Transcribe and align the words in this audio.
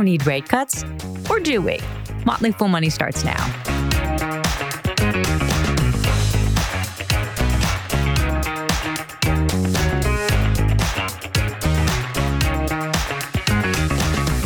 don't 0.00 0.06
need 0.06 0.26
rate 0.26 0.48
cuts. 0.48 0.82
Or 1.28 1.38
do 1.38 1.60
we? 1.60 1.78
Motley 2.24 2.52
Fool 2.52 2.68
Money 2.68 2.88
starts 2.88 3.22
now. 3.22 3.36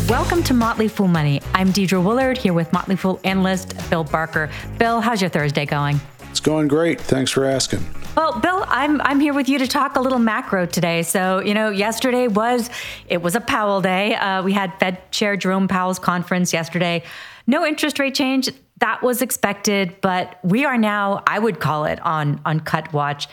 Welcome 0.09 0.43
to 0.43 0.53
Motley 0.53 0.89
Fool 0.89 1.07
Money. 1.07 1.41
I'm 1.53 1.69
Deidre 1.69 2.03
Woollard 2.03 2.37
here 2.37 2.53
with 2.53 2.71
Motley 2.73 2.97
Fool 2.97 3.21
analyst 3.23 3.75
Bill 3.89 4.03
Barker. 4.03 4.49
Bill, 4.77 4.99
how's 4.99 5.21
your 5.21 5.29
Thursday 5.29 5.65
going? 5.65 6.01
It's 6.31 6.41
going 6.41 6.67
great. 6.67 6.99
Thanks 6.99 7.31
for 7.31 7.45
asking. 7.45 7.85
Well, 8.15 8.39
Bill, 8.39 8.63
I'm 8.69 9.01
I'm 9.01 9.19
here 9.19 9.33
with 9.33 9.49
you 9.49 9.59
to 9.59 9.67
talk 9.67 9.97
a 9.97 9.99
little 9.99 10.19
macro 10.19 10.65
today. 10.65 11.03
So, 11.03 11.39
you 11.41 11.53
know, 11.53 11.69
yesterday 11.69 12.29
was 12.29 12.69
it 13.09 13.21
was 13.21 13.35
a 13.35 13.41
Powell 13.41 13.81
day. 13.81 14.15
Uh, 14.15 14.41
we 14.41 14.53
had 14.53 14.73
Fed 14.79 15.11
Chair 15.11 15.35
Jerome 15.35 15.67
Powell's 15.67 15.99
conference 15.99 16.53
yesterday. 16.53 17.03
No 17.45 17.65
interest 17.65 17.99
rate 17.99 18.15
change. 18.15 18.49
That 18.77 19.01
was 19.01 19.21
expected, 19.21 19.99
but 19.99 20.39
we 20.43 20.63
are 20.63 20.77
now, 20.77 21.23
I 21.27 21.39
would 21.39 21.59
call 21.59 21.83
it, 21.83 21.99
on 22.05 22.39
on 22.45 22.61
cut 22.61 22.93
watch. 22.93 23.27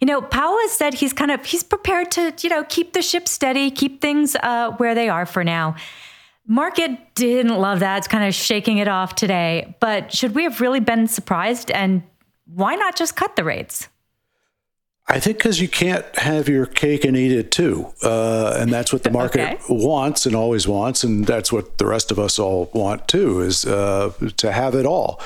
You 0.00 0.06
know, 0.06 0.22
Powell 0.22 0.56
has 0.62 0.72
said 0.72 0.94
he's 0.94 1.12
kind 1.12 1.30
of 1.30 1.44
he's 1.44 1.62
prepared 1.62 2.10
to, 2.12 2.32
you 2.40 2.48
know, 2.48 2.64
keep 2.64 2.94
the 2.94 3.02
ship 3.02 3.28
steady, 3.28 3.70
keep 3.70 4.00
things 4.00 4.34
uh, 4.36 4.70
where 4.78 4.94
they 4.94 5.10
are 5.10 5.26
for 5.26 5.44
now. 5.44 5.76
Market 6.46 7.14
didn't 7.14 7.58
love 7.58 7.80
that. 7.80 7.98
It's 7.98 8.08
kind 8.08 8.26
of 8.26 8.34
shaking 8.34 8.78
it 8.78 8.88
off 8.88 9.14
today. 9.14 9.76
But 9.78 10.10
should 10.10 10.34
we 10.34 10.44
have 10.44 10.62
really 10.62 10.80
been 10.80 11.06
surprised? 11.06 11.70
And 11.70 12.02
why 12.46 12.76
not 12.76 12.96
just 12.96 13.14
cut 13.14 13.36
the 13.36 13.44
rates? 13.44 13.88
I 15.08 15.18
think 15.18 15.38
because 15.38 15.60
you 15.60 15.68
can't 15.68 16.04
have 16.16 16.48
your 16.48 16.64
cake 16.64 17.04
and 17.04 17.16
eat 17.16 17.32
it 17.32 17.50
too. 17.50 17.92
Uh, 18.02 18.56
and 18.58 18.72
that's 18.72 18.92
what 18.92 19.02
the 19.02 19.10
market 19.10 19.54
okay. 19.54 19.58
wants 19.68 20.26
and 20.26 20.34
always 20.34 20.68
wants. 20.68 21.02
And 21.02 21.26
that's 21.26 21.52
what 21.52 21.78
the 21.78 21.86
rest 21.86 22.10
of 22.12 22.18
us 22.18 22.38
all 22.38 22.70
want 22.72 23.08
too, 23.08 23.40
is 23.40 23.64
uh, 23.64 24.12
to 24.36 24.52
have 24.52 24.74
it 24.74 24.86
all. 24.86 25.20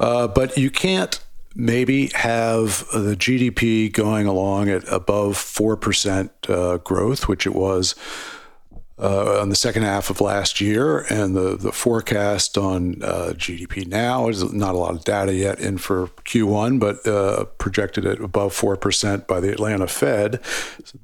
Uh, 0.00 0.26
but 0.26 0.58
you 0.58 0.70
can't 0.70 1.20
maybe 1.54 2.10
have 2.14 2.84
the 2.92 3.14
GDP 3.16 3.92
going 3.92 4.26
along 4.26 4.68
at 4.70 4.90
above 4.90 5.36
4% 5.36 6.30
uh, 6.48 6.78
growth, 6.78 7.28
which 7.28 7.46
it 7.46 7.54
was 7.54 7.94
uh, 8.98 9.40
on 9.40 9.48
the 9.48 9.56
second 9.56 9.82
half 9.82 10.10
of 10.10 10.20
last 10.20 10.60
year, 10.60 11.00
and 11.10 11.34
the, 11.34 11.56
the 11.56 11.72
forecast 11.72 12.58
on 12.58 13.02
uh, 13.02 13.32
GDP 13.34 13.86
now 13.86 14.28
is 14.28 14.52
not 14.52 14.74
a 14.74 14.78
lot 14.78 14.94
of 14.94 15.04
data 15.04 15.34
yet 15.34 15.58
in 15.58 15.78
for 15.78 16.08
Q1, 16.24 16.78
but 16.78 17.06
uh, 17.06 17.44
projected 17.58 18.06
at 18.06 18.20
above 18.20 18.54
4% 18.54 19.26
by 19.26 19.40
the 19.40 19.50
Atlanta 19.50 19.86
Fed, 19.86 20.40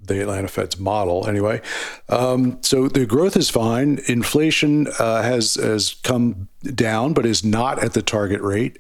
the 0.03 0.21
Atlanta 0.21 0.49
Fed's 0.49 0.79
model 0.79 1.27
anyway. 1.27 1.61
Um, 2.09 2.59
so 2.63 2.89
the 2.89 3.07
growth 3.07 3.37
is 3.37 3.51
fine. 3.51 4.01
Inflation 4.07 4.89
uh, 4.99 5.23
has, 5.23 5.55
has 5.55 5.95
come 6.03 6.49
down, 6.63 7.15
but 7.15 7.25
is 7.27 7.45
not 7.45 7.83
at 7.83 7.95
the 7.95 8.03
target 8.03 8.41
rate. 8.43 8.79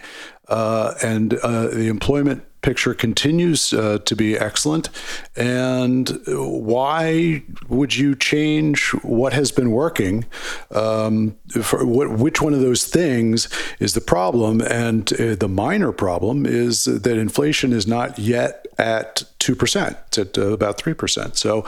Uh, 0.49 0.95
and 1.03 1.35
uh, 1.35 1.69
the 1.69 1.89
employment 1.89 2.43
picture 2.63 2.95
continues 2.95 3.73
uh, 3.73 3.99
to 4.05 4.17
be 4.17 4.37
excellent. 4.37 4.89
And 5.37 6.19
why 6.27 7.43
would 7.69 7.97
you 7.97 8.15
change 8.15 8.91
what 9.03 9.33
has 9.33 9.53
been 9.53 9.71
working? 9.71 10.25
Um, 10.71 11.37
which 11.55 12.41
one 12.41 12.55
of 12.55 12.61
those 12.61 12.85
things 12.85 13.49
is 13.79 13.95
the 13.95 14.01
problem? 14.01 14.61
And 14.61 15.13
uh, 15.13 15.35
the 15.35 15.49
minor 15.49 15.93
problem 15.93 16.47
is 16.47 16.85
that 16.85 17.17
inflation 17.17 17.73
is 17.73 17.87
not 17.87 18.19
yet 18.19 18.67
at 18.79 19.25
2%, 19.41 19.97
it's 20.07 20.19
at 20.19 20.39
uh, 20.39 20.53
about 20.53 20.79
3%. 20.79 21.37
So 21.37 21.65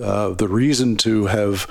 uh, 0.00 0.30
the 0.34 0.48
reason 0.48 0.96
to 0.98 1.26
have 1.26 1.66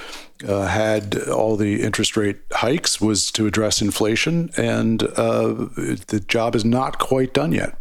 uh, 0.47 0.67
had 0.67 1.17
all 1.27 1.57
the 1.57 1.81
interest 1.81 2.15
rate 2.15 2.37
hikes 2.51 3.01
was 3.01 3.31
to 3.31 3.45
address 3.45 3.81
inflation, 3.81 4.49
and 4.57 5.03
uh, 5.03 5.67
the 6.07 6.23
job 6.27 6.55
is 6.55 6.63
not 6.63 6.97
quite 6.97 7.33
done 7.33 7.51
yet. 7.51 7.78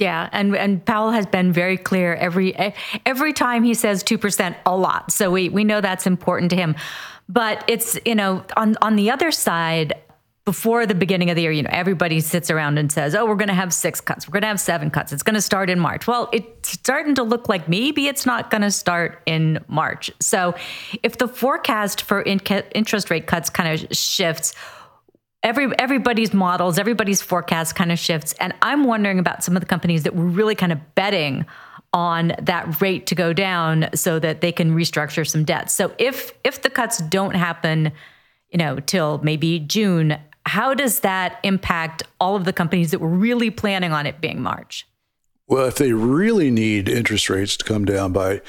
Yeah, 0.00 0.30
and 0.32 0.56
and 0.56 0.82
Powell 0.82 1.10
has 1.10 1.26
been 1.26 1.52
very 1.52 1.76
clear 1.76 2.14
every 2.14 2.56
every 3.04 3.34
time 3.34 3.62
he 3.62 3.74
says 3.74 4.02
2% 4.02 4.56
a 4.64 4.74
lot. 4.74 5.12
So 5.12 5.30
we 5.30 5.50
we 5.50 5.62
know 5.62 5.82
that's 5.82 6.06
important 6.06 6.50
to 6.50 6.56
him. 6.56 6.74
But 7.28 7.62
it's, 7.68 7.98
you 8.06 8.14
know, 8.14 8.42
on 8.56 8.76
on 8.80 8.96
the 8.96 9.10
other 9.10 9.30
side 9.30 9.92
before 10.46 10.86
the 10.86 10.94
beginning 10.94 11.28
of 11.28 11.36
the 11.36 11.42
year, 11.42 11.52
you 11.52 11.62
know, 11.62 11.70
everybody 11.70 12.20
sits 12.20 12.50
around 12.50 12.78
and 12.78 12.90
says, 12.90 13.14
"Oh, 13.14 13.26
we're 13.26 13.34
going 13.34 13.48
to 13.48 13.54
have 13.54 13.74
six 13.74 14.00
cuts. 14.00 14.26
We're 14.26 14.32
going 14.32 14.42
to 14.42 14.48
have 14.48 14.58
seven 14.58 14.90
cuts. 14.90 15.12
It's 15.12 15.22
going 15.22 15.34
to 15.34 15.42
start 15.42 15.68
in 15.68 15.78
March." 15.78 16.06
Well, 16.06 16.30
it's 16.32 16.70
starting 16.70 17.14
to 17.16 17.22
look 17.22 17.50
like 17.50 17.68
maybe 17.68 18.08
it's 18.08 18.24
not 18.24 18.50
going 18.50 18.62
to 18.62 18.70
start 18.70 19.20
in 19.26 19.62
March. 19.68 20.10
So, 20.18 20.54
if 21.02 21.18
the 21.18 21.28
forecast 21.28 22.02
for 22.02 22.22
in- 22.22 22.40
interest 22.74 23.10
rate 23.10 23.26
cuts 23.26 23.50
kind 23.50 23.68
of 23.84 23.94
shifts, 23.94 24.54
every 25.42 25.70
everybody's 25.78 26.32
models, 26.32 26.78
everybody's 26.78 27.22
forecast 27.22 27.74
kind 27.74 27.92
of 27.92 27.98
shifts. 27.98 28.34
And 28.40 28.52
I'm 28.62 28.84
wondering 28.84 29.18
about 29.18 29.42
some 29.44 29.56
of 29.56 29.60
the 29.60 29.66
companies 29.66 30.02
that 30.04 30.14
were 30.14 30.24
really 30.24 30.54
kind 30.54 30.72
of 30.72 30.94
betting 30.94 31.46
on 31.92 32.32
that 32.40 32.80
rate 32.80 33.06
to 33.06 33.14
go 33.14 33.32
down 33.32 33.88
so 33.94 34.18
that 34.18 34.40
they 34.40 34.52
can 34.52 34.74
restructure 34.74 35.26
some 35.26 35.44
debt. 35.44 35.70
So 35.70 35.92
if 35.98 36.32
if 36.44 36.62
the 36.62 36.70
cuts 36.70 36.98
don't 36.98 37.34
happen, 37.34 37.92
you 38.50 38.58
know, 38.58 38.78
till 38.80 39.18
maybe 39.22 39.58
June, 39.58 40.18
how 40.46 40.74
does 40.74 41.00
that 41.00 41.38
impact 41.42 42.02
all 42.20 42.36
of 42.36 42.44
the 42.44 42.52
companies 42.52 42.90
that 42.92 43.00
were 43.00 43.08
really 43.08 43.50
planning 43.50 43.92
on 43.92 44.06
it 44.06 44.20
being 44.20 44.40
March? 44.40 44.86
Well, 45.46 45.66
if 45.66 45.76
they 45.76 45.92
really 45.92 46.50
need 46.50 46.88
interest 46.88 47.28
rates 47.28 47.56
to 47.56 47.64
come 47.64 47.84
down 47.84 48.12
by 48.12 48.40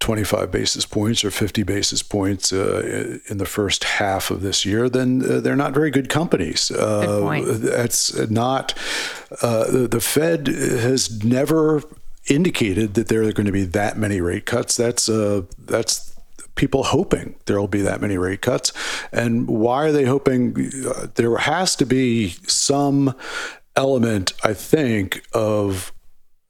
25 0.00 0.50
basis 0.50 0.86
points 0.86 1.24
or 1.24 1.30
50 1.30 1.62
basis 1.64 2.02
points 2.02 2.52
uh, 2.52 3.18
in 3.28 3.38
the 3.38 3.46
first 3.46 3.84
half 3.84 4.30
of 4.30 4.42
this 4.42 4.64
year, 4.64 4.88
then 4.88 5.22
uh, 5.28 5.40
they're 5.40 5.56
not 5.56 5.74
very 5.74 5.90
good 5.90 6.08
companies. 6.08 6.70
Uh, 6.70 7.06
good 7.06 7.22
point. 7.22 7.46
That's 7.62 8.16
not, 8.30 8.74
uh, 9.42 9.86
the 9.86 10.00
Fed 10.00 10.46
has 10.46 11.24
never 11.24 11.82
indicated 12.28 12.94
that 12.94 13.08
there 13.08 13.22
are 13.22 13.32
going 13.32 13.46
to 13.46 13.52
be 13.52 13.64
that 13.64 13.96
many 13.96 14.20
rate 14.20 14.46
cuts. 14.46 14.76
That's, 14.76 15.08
uh, 15.08 15.42
that's, 15.58 16.14
people 16.54 16.82
hoping 16.82 17.36
there 17.46 17.58
will 17.58 17.68
be 17.68 17.82
that 17.82 18.00
many 18.00 18.18
rate 18.18 18.42
cuts. 18.42 18.72
And 19.12 19.46
why 19.48 19.86
are 19.86 19.92
they 19.92 20.04
hoping? 20.04 20.70
Uh, 20.84 21.06
there 21.14 21.36
has 21.36 21.76
to 21.76 21.86
be 21.86 22.30
some 22.46 23.14
element, 23.76 24.32
I 24.42 24.54
think, 24.54 25.22
of 25.32 25.92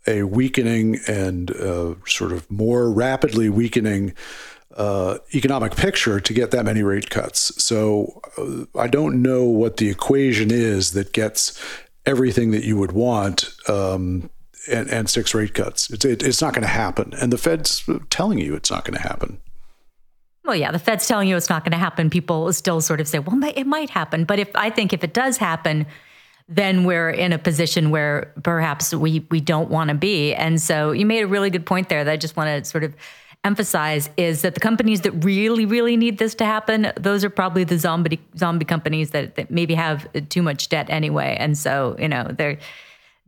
a 0.09 0.23
weakening 0.23 0.99
and 1.07 1.51
uh, 1.53 1.95
sort 2.07 2.33
of 2.33 2.51
more 2.51 2.91
rapidly 2.91 3.49
weakening 3.49 4.15
uh, 4.77 5.19
economic 5.35 5.77
picture 5.77 6.19
to 6.21 6.33
get 6.33 6.51
that 6.51 6.65
many 6.65 6.83
rate 6.83 7.11
cuts. 7.11 7.63
So 7.63 8.21
uh, 8.39 8.65
I 8.79 8.87
don't 8.87 9.23
know 9.23 9.45
what 9.45 9.77
the 9.77 9.91
equation 9.91 10.51
is 10.51 10.93
that 10.93 11.13
gets 11.13 11.63
everything 12.07 12.53
that 12.53 12.65
you 12.65 12.77
would 12.79 12.93
want. 12.93 13.55
Um, 13.69 14.31
and, 14.71 14.91
and, 14.91 15.09
six 15.09 15.35
rate 15.35 15.55
cuts. 15.55 15.89
It's, 15.89 16.05
it, 16.05 16.23
it's 16.23 16.43
not 16.43 16.53
going 16.53 16.63
to 16.63 16.69
happen. 16.69 17.15
And 17.23 17.33
the 17.33 17.39
Fed's 17.39 17.89
telling 18.11 18.39
you 18.39 18.55
it's 18.55 18.71
not 18.71 18.85
going 18.85 19.01
to 19.01 19.03
happen. 19.03 19.41
Well, 20.45 20.57
yeah, 20.57 20.71
the 20.73 20.79
Fed's 20.79 21.07
telling 21.07 21.27
you 21.27 21.37
it's 21.37 21.49
not 21.49 21.65
going 21.65 21.73
to 21.73 21.79
happen. 21.79 22.11
People 22.11 22.53
still 22.53 22.83
sort 22.83 23.01
of 23.01 23.09
say, 23.09 23.19
well, 23.19 23.43
it 23.57 23.67
might 23.67 23.89
happen. 23.89 24.25
But 24.25 24.39
if 24.39 24.51
I 24.55 24.69
think 24.69 24.93
if 24.93 25.03
it 25.03 25.15
does 25.15 25.39
happen, 25.39 25.87
then 26.48 26.84
we're 26.84 27.10
in 27.10 27.32
a 27.32 27.38
position 27.38 27.91
where 27.91 28.32
perhaps 28.42 28.94
we 28.94 29.26
we 29.31 29.41
don't 29.41 29.70
want 29.70 29.88
to 29.88 29.94
be. 29.94 30.34
And 30.34 30.60
so 30.60 30.92
you 30.92 31.06
made 31.06 31.22
a 31.22 31.26
really 31.26 31.50
good 31.50 31.66
point 31.66 31.88
there 31.88 32.04
that 32.04 32.10
I 32.10 32.16
just 32.16 32.36
want 32.36 32.48
to 32.48 32.69
sort 32.69 32.84
of 32.84 32.94
emphasize 33.44 34.10
is 34.16 34.42
that 34.42 34.54
the 34.54 34.60
companies 34.60 35.03
that 35.03 35.12
really 35.25 35.64
really 35.64 35.97
need 35.97 36.19
this 36.19 36.34
to 36.34 36.44
happen 36.44 36.91
those 36.97 37.22
are 37.22 37.31
probably 37.31 37.62
the 37.62 37.78
zombie 37.78 38.19
zombie 38.36 38.64
companies 38.64 39.10
that, 39.10 39.36
that 39.36 39.48
maybe 39.48 39.75
have 39.75 40.09
too 40.28 40.42
much 40.42 40.69
debt 40.69 40.91
anyway 40.91 41.36
and 41.38 41.56
so 41.56 41.94
you 42.00 42.09
know 42.09 42.25
they're 42.36 42.59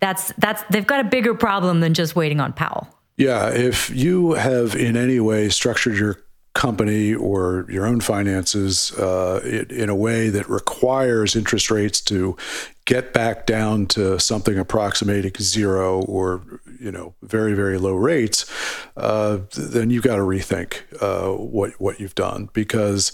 that's 0.01 0.33
that's 0.39 0.63
they've 0.71 0.87
got 0.87 1.01
a 1.01 1.05
bigger 1.05 1.35
problem 1.35 1.81
than 1.81 1.95
just 1.95 2.17
waiting 2.17 2.41
on 2.41 2.53
Powell. 2.53 2.89
Yeah, 3.17 3.51
if 3.51 3.91
you 3.91 4.33
have 4.33 4.75
in 4.75 4.97
any 4.97 5.21
way 5.21 5.51
structured 5.51 5.97
your 5.97 6.17
company 6.55 7.15
or 7.15 7.67
your 7.69 7.87
own 7.87 8.01
finances 8.01 8.93
uh, 8.99 9.41
in 9.71 9.89
a 9.89 9.95
way 9.95 10.29
that 10.29 10.49
requires 10.49 11.37
interest 11.37 11.71
rates 11.71 12.01
to 12.01 12.37
get 12.87 13.13
back 13.13 13.47
down 13.47 13.87
to 13.87 14.19
something 14.19 14.59
approximating 14.59 15.33
zero 15.39 16.03
or 16.03 16.43
you 16.81 16.91
know 16.91 17.15
very 17.23 17.55
very 17.55 17.79
low 17.79 17.95
rates, 17.95 18.51
uh, 18.97 19.39
then 19.57 19.91
you've 19.91 20.03
got 20.03 20.17
to 20.17 20.23
rethink 20.23 20.83
uh, 21.01 21.37
what 21.37 21.73
what 21.81 22.01
you've 22.01 22.17
done 22.17 22.49
because 22.53 23.13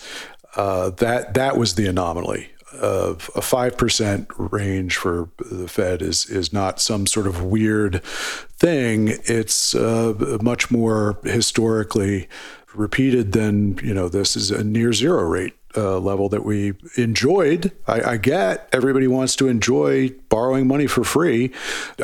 uh, 0.57 0.91
that 0.91 1.35
that 1.35 1.59
was 1.59 1.75
the 1.75 1.87
anomaly 1.87 2.51
of 2.73 3.31
a 3.35 3.43
five 3.43 3.77
percent 3.77 4.29
range 4.39 4.97
for 4.97 5.29
the 5.39 5.69
Fed 5.69 6.01
is 6.01 6.27
is 6.27 6.53
not 6.53 6.81
some 6.81 7.07
sort 7.07 7.27
of 7.27 7.43
weird 7.43 8.03
thing. 8.05 9.09
It's 9.25 9.75
uh, 9.75 10.39
much 10.41 10.71
more 10.71 11.19
historically 11.23 12.29
repeated, 12.77 13.33
then 13.33 13.79
you 13.83 13.95
know 13.95 14.09
this 14.09 14.37
is 14.37 14.51
a 14.51 14.65
near 14.65 14.93
zero 14.93 15.23
rate 15.23 15.55
uh, 15.77 15.99
level 15.99 16.29
that 16.31 16.45
we 16.45 16.75
enjoyed. 16.97 17.73
I, 17.87 18.13
I, 18.13 18.17
get 18.17 18.69
everybody 18.73 19.07
wants 19.07 19.37
to 19.37 19.49
enjoy 19.49 20.11
borrowing 20.29 20.67
money 20.67 20.87
for 20.87 21.05
free. 21.05 21.53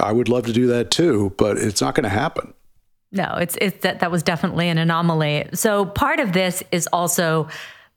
I 0.00 0.12
would 0.12 0.28
love 0.28 0.46
to 0.46 0.52
do 0.52 0.66
that 0.66 0.90
too, 0.90 1.32
but 1.38 1.56
it's 1.56 1.80
not 1.80 1.94
going 1.94 2.04
to 2.04 2.10
happen. 2.10 2.52
No, 3.12 3.34
it's 3.40 3.56
it's 3.60 3.78
that 3.82 4.00
that 4.00 4.10
was 4.10 4.22
definitely 4.22 4.68
an 4.68 4.78
anomaly. 4.78 5.48
So 5.54 5.84
part 5.84 6.20
of 6.20 6.32
this 6.32 6.62
is 6.72 6.86
also 6.92 7.48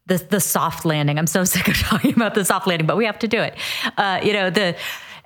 the 0.07 0.17
the 0.17 0.39
soft 0.39 0.85
landing. 0.85 1.17
I'm 1.17 1.27
so 1.27 1.43
sick 1.45 1.67
of 1.67 1.77
talking 1.77 2.13
about 2.13 2.35
the 2.35 2.45
soft 2.45 2.67
landing, 2.67 2.87
but 2.87 2.97
we 2.97 3.05
have 3.05 3.19
to 3.19 3.27
do 3.27 3.41
it. 3.41 3.55
Uh, 3.97 4.19
you 4.23 4.33
know 4.33 4.49
the 4.49 4.75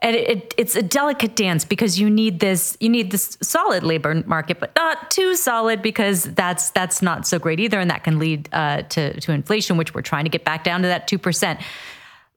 and 0.01 0.15
it, 0.15 0.29
it, 0.29 0.53
it's 0.57 0.75
a 0.75 0.81
delicate 0.81 1.35
dance 1.35 1.65
because 1.65 1.99
you 1.99 2.09
need 2.09 2.39
this 2.39 2.77
you 2.79 2.89
need 2.89 3.11
this 3.11 3.37
solid 3.41 3.83
labor 3.83 4.23
market, 4.25 4.59
but 4.59 4.71
not 4.75 5.11
too 5.11 5.35
solid 5.35 5.81
because 5.81 6.23
that's 6.23 6.69
that's 6.71 7.01
not 7.01 7.27
so 7.27 7.39
great 7.39 7.59
either, 7.59 7.79
and 7.79 7.89
that 7.89 8.03
can 8.03 8.19
lead 8.19 8.49
uh, 8.51 8.83
to 8.83 9.19
to 9.19 9.31
inflation, 9.31 9.77
which 9.77 9.93
we're 9.93 10.01
trying 10.01 10.25
to 10.25 10.29
get 10.29 10.43
back 10.43 10.63
down 10.63 10.81
to 10.81 10.87
that 10.87 11.07
two 11.07 11.17
percent. 11.17 11.59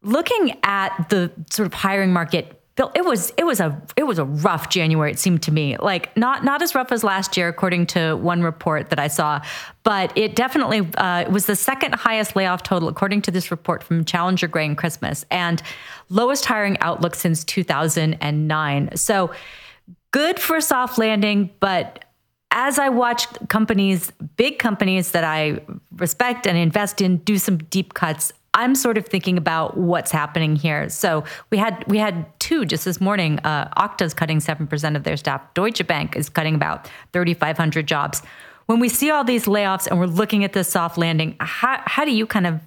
Looking 0.02 0.58
at 0.64 1.08
the 1.10 1.30
sort 1.50 1.66
of 1.66 1.74
hiring 1.74 2.12
market 2.12 2.61
it 2.78 3.04
was 3.04 3.32
it 3.36 3.44
was 3.44 3.60
a 3.60 3.80
it 3.96 4.04
was 4.04 4.18
a 4.18 4.24
rough 4.24 4.70
January. 4.70 5.10
It 5.10 5.18
seemed 5.18 5.42
to 5.42 5.52
me 5.52 5.76
like 5.76 6.16
not 6.16 6.42
not 6.42 6.62
as 6.62 6.74
rough 6.74 6.90
as 6.90 7.04
last 7.04 7.36
year, 7.36 7.48
according 7.48 7.86
to 7.88 8.16
one 8.16 8.42
report 8.42 8.88
that 8.90 8.98
I 8.98 9.08
saw, 9.08 9.42
but 9.82 10.16
it 10.16 10.34
definitely 10.34 10.88
uh, 10.96 11.30
was 11.30 11.46
the 11.46 11.56
second 11.56 11.94
highest 11.94 12.34
layoff 12.34 12.62
total 12.62 12.88
according 12.88 13.22
to 13.22 13.30
this 13.30 13.50
report 13.50 13.82
from 13.82 14.04
Challenger 14.04 14.48
Gray 14.48 14.64
and 14.64 14.76
Christmas, 14.76 15.26
and 15.30 15.62
lowest 16.08 16.46
hiring 16.46 16.78
outlook 16.80 17.14
since 17.14 17.44
2009. 17.44 18.96
So 18.96 19.30
good 20.10 20.38
for 20.38 20.60
soft 20.62 20.98
landing, 20.98 21.50
but 21.60 22.06
as 22.52 22.78
I 22.78 22.90
watch 22.90 23.26
companies, 23.48 24.12
big 24.36 24.58
companies 24.58 25.12
that 25.12 25.24
I 25.24 25.60
respect 25.96 26.46
and 26.46 26.56
invest 26.56 27.00
in, 27.00 27.16
do 27.18 27.38
some 27.38 27.56
deep 27.58 27.94
cuts, 27.94 28.32
I'm 28.54 28.74
sort 28.74 28.98
of 28.98 29.06
thinking 29.06 29.38
about 29.38 29.76
what's 29.78 30.10
happening 30.10 30.56
here. 30.56 30.88
So 30.90 31.24
we 31.50 31.58
had 31.58 31.84
we 31.86 31.98
had 31.98 32.26
two 32.38 32.66
just 32.66 32.84
this 32.84 33.00
morning. 33.00 33.38
Uh, 33.40 33.68
Okta's 33.76 34.12
cutting 34.12 34.40
seven 34.40 34.66
percent 34.66 34.96
of 34.96 35.04
their 35.04 35.16
staff. 35.16 35.42
Deutsche 35.54 35.86
Bank 35.86 36.16
is 36.16 36.28
cutting 36.28 36.54
about 36.54 36.90
3,500 37.12 37.86
jobs. 37.86 38.22
When 38.66 38.78
we 38.78 38.88
see 38.88 39.10
all 39.10 39.24
these 39.24 39.46
layoffs 39.46 39.86
and 39.86 39.98
we're 39.98 40.06
looking 40.06 40.44
at 40.44 40.52
this 40.52 40.68
soft 40.68 40.98
landing, 40.98 41.36
how 41.40 41.80
how 41.84 42.04
do 42.04 42.12
you 42.12 42.26
kind 42.26 42.46
of 42.46 42.60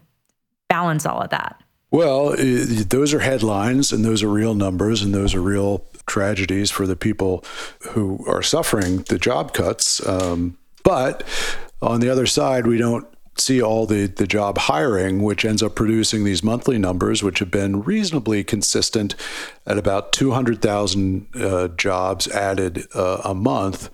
balance 0.68 1.06
all 1.06 1.22
of 1.22 1.30
that? 1.30 1.62
Well, 1.92 2.36
those 2.36 3.14
are 3.14 3.20
headlines 3.20 3.94
and 3.94 4.04
those 4.04 4.24
are 4.24 4.28
real 4.28 4.56
numbers 4.56 5.02
and 5.02 5.14
those 5.14 5.34
are 5.34 5.42
real 5.42 5.86
tragedies 6.08 6.70
for 6.72 6.86
the 6.86 6.96
people 6.96 7.46
who 7.92 8.26
are 8.28 8.42
suffering 8.42 8.98
the 9.04 9.18
job 9.18 9.54
cuts. 9.54 10.06
Um, 10.06 10.58
but 10.84 11.24
on 11.82 12.02
the 12.02 12.10
other 12.10 12.26
side, 12.26 12.68
we 12.68 12.78
don't 12.78 13.08
see 13.38 13.62
all 13.62 13.86
the, 13.86 14.08
the 14.08 14.28
job 14.28 14.58
hiring, 14.58 15.22
which 15.22 15.46
ends 15.46 15.62
up 15.62 15.76
producing 15.76 16.24
these 16.24 16.44
monthly 16.44 16.78
numbers, 16.78 17.22
which 17.22 17.40
have 17.40 17.52
been 17.52 17.82
reasonably 17.82 18.44
consistent 18.44 19.16
at 19.66 19.78
about 19.78 20.12
200,000 20.14 21.28
uh, 21.36 21.68
jobs 21.70 22.28
added 22.30 22.88
uh, 22.96 23.22
a 23.24 23.34
month 23.34 23.90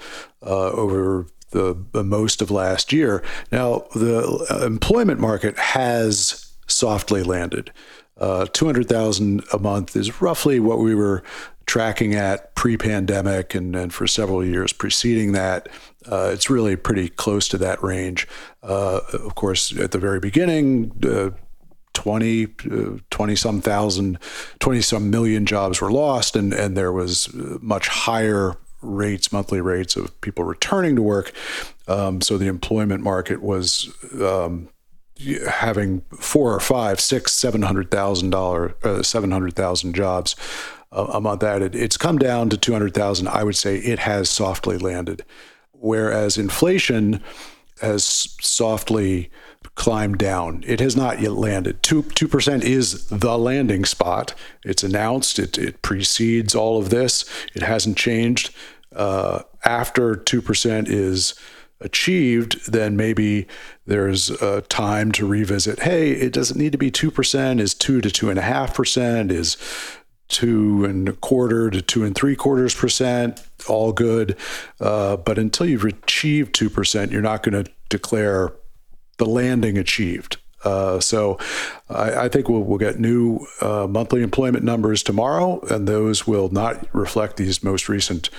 uh, 0.46 0.70
over 0.72 1.28
the, 1.52 1.78
the, 1.92 2.04
most 2.04 2.42
of 2.42 2.52
last 2.52 2.94
year. 2.94 3.24
Now, 3.52 3.86
the 3.94 4.48
uh, 4.50 4.66
employment 4.66 5.20
market 5.20 5.58
has 5.58 6.54
softly 6.68 7.24
landed. 7.24 7.72
Uh, 8.18 8.46
200,000 8.46 9.44
a 9.52 9.58
month 9.58 9.96
is 9.96 10.22
roughly 10.22 10.60
what 10.60 10.80
we 10.80 10.94
were 10.94 11.24
tracking 11.72 12.14
at 12.14 12.54
pre-pandemic 12.54 13.56
and, 13.56 13.78
and 13.78 13.94
for 13.94 14.06
several 14.06 14.44
years 14.44 14.74
preceding 14.74 15.32
that. 15.32 15.70
Uh, 16.06 16.30
it's 16.34 16.50
really 16.50 16.76
pretty 16.76 17.08
close 17.08 17.48
to 17.48 17.58
that 17.58 17.82
range. 17.82 18.28
Uh, 18.62 19.00
of 19.14 19.36
course, 19.36 19.72
at 19.80 19.92
the 19.92 19.98
very 19.98 20.20
beginning, 20.20 20.92
uh, 21.06 21.30
20, 21.94 22.48
uh, 22.70 22.98
20 23.10 23.36
some 23.38 23.62
thousand, 23.62 24.20
20 24.60 24.82
some 24.82 25.10
million 25.10 25.46
jobs 25.46 25.80
were 25.80 25.90
lost, 25.90 26.36
and, 26.36 26.54
and 26.54 26.76
there 26.76 26.92
was 26.92 27.34
much 27.34 27.88
higher 27.88 28.58
rates, 28.82 29.32
monthly 29.32 29.62
rates 29.62 29.96
of 29.96 30.20
people 30.20 30.44
returning 30.44 30.98
to 30.98 31.02
work. 31.02 31.32
Um, 31.88 32.20
so 32.20 32.38
the 32.38 32.48
employment 32.48 33.02
market 33.02 33.42
was 33.42 33.96
um, 34.22 34.68
having 35.50 36.02
four 36.20 36.54
or 36.54 36.60
five, 36.60 37.00
six, 37.00 37.32
seven 37.32 37.62
hundred 37.62 37.92
thousand 37.92 38.32
dollar, 38.32 38.76
uh, 38.84 39.04
seven 39.04 39.32
hundred 39.32 39.56
thousand 39.56 39.96
jobs 39.96 40.36
a 40.92 41.22
month 41.22 41.44
added. 41.44 41.76
It's 41.76 41.98
come 41.98 42.18
down 42.18 42.50
to 42.50 42.58
200,000. 42.58 43.28
I 43.28 43.44
would 43.44 43.56
say 43.56 43.78
it 43.78 44.00
has 44.00 44.30
softly 44.30 44.78
landed. 44.78 45.24
Whereas 45.72 46.38
inflation 46.38 47.24
has 47.82 48.04
softly 48.04 49.32
climbed 49.76 50.18
down. 50.18 50.64
It 50.68 50.80
has 50.80 50.96
not 50.96 51.22
yet 51.22 51.34
landed. 51.34 51.82
2 51.82 52.04
2% 52.04 52.64
is 52.64 53.08
the 53.08 53.38
landing 53.38 53.86
spot. 53.86 54.34
It's 54.64 54.84
announced, 54.84 55.40
it, 55.40 55.58
it 55.58 55.82
precedes 55.82 56.54
all 56.54 56.78
of 56.80 56.90
this. 56.90 57.26
It 57.56 57.64
hasn't 57.64 57.98
changed. 57.98 58.54
Uh, 58.96 59.44
after 59.64 60.16
2% 60.16 60.88
is 60.88 61.34
achieved, 61.80 62.72
then 62.72 62.96
maybe 62.96 63.48
there's 63.88 64.30
a 64.30 64.62
time 64.62 65.12
to 65.14 65.26
revisit. 65.26 65.80
Hey, 65.80 66.12
it 66.12 66.34
doesn't 66.34 66.60
need 66.60 66.74
to 66.74 66.78
be 66.78 66.92
2%, 66.92 67.60
is 67.60 67.74
2 67.74 68.02
to 68.02 68.10
2.5%, 68.10 69.32
is 69.32 69.58
two 70.32 70.86
and 70.86 71.10
a 71.10 71.14
quarter 71.14 71.70
to 71.70 71.82
two 71.82 72.04
and 72.04 72.16
three 72.16 72.36
quarters 72.36 72.74
percent, 72.74 73.46
all 73.68 73.92
good. 73.92 74.36
Uh, 74.80 75.18
but 75.18 75.38
until 75.38 75.66
you've 75.66 75.86
achieved 75.86 76.56
2%, 76.56 77.12
you're 77.12 77.22
not 77.22 77.44
going 77.44 77.64
to 77.64 77.72
declare 77.90 78.54
the 79.18 79.26
landing 79.26 79.78
achieved. 79.78 80.38
Uh, 80.64 81.00
so 81.00 81.40
I, 81.90 82.26
I, 82.26 82.30
think 82.30 82.48
we'll, 82.48 82.62
we'll 82.62 82.78
get 82.78 83.00
new 83.00 83.46
uh, 83.62 83.88
monthly 83.90 84.22
employment 84.22 84.64
numbers 84.64 85.02
tomorrow, 85.02 85.60
and 85.70 85.88
those 85.88 86.28
will 86.28 86.50
not 86.50 86.88
reflect 86.94 87.38
these 87.38 87.64
most 87.64 87.90
recent 87.90 88.30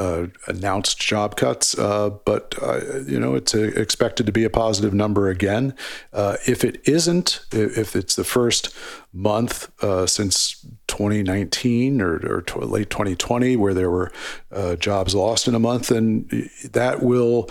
uh, 0.00 0.28
announced 0.46 0.98
job 0.98 1.36
cuts, 1.36 1.78
uh, 1.78 2.08
but 2.24 2.54
uh, 2.62 3.00
you 3.00 3.20
know 3.20 3.34
it's 3.34 3.52
a, 3.52 3.64
expected 3.78 4.24
to 4.24 4.32
be 4.32 4.44
a 4.44 4.50
positive 4.50 4.94
number 4.94 5.28
again. 5.28 5.74
Uh, 6.14 6.38
if 6.46 6.64
it 6.64 6.80
isn't, 6.88 7.40
if 7.52 7.94
it's 7.94 8.16
the 8.16 8.24
first 8.24 8.74
month 9.12 9.70
uh, 9.84 10.06
since 10.06 10.64
2019 10.86 12.00
or, 12.00 12.16
or 12.26 12.40
t- 12.40 12.58
late 12.60 12.88
2020 12.88 13.56
where 13.56 13.74
there 13.74 13.90
were 13.90 14.10
uh, 14.50 14.74
jobs 14.76 15.14
lost 15.14 15.46
in 15.46 15.54
a 15.54 15.58
month, 15.58 15.88
then 15.88 16.26
that 16.72 17.02
will 17.02 17.50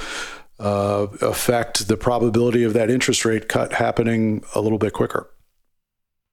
affect 0.60 1.88
the 1.88 1.96
probability 1.96 2.64
of 2.64 2.74
that 2.74 2.90
interest 2.90 3.26
rate 3.26 3.48
cut 3.48 3.74
happening 3.74 4.44
a 4.56 4.60
little 4.60 4.80
bit 4.80 4.92
quicker. 4.94 5.30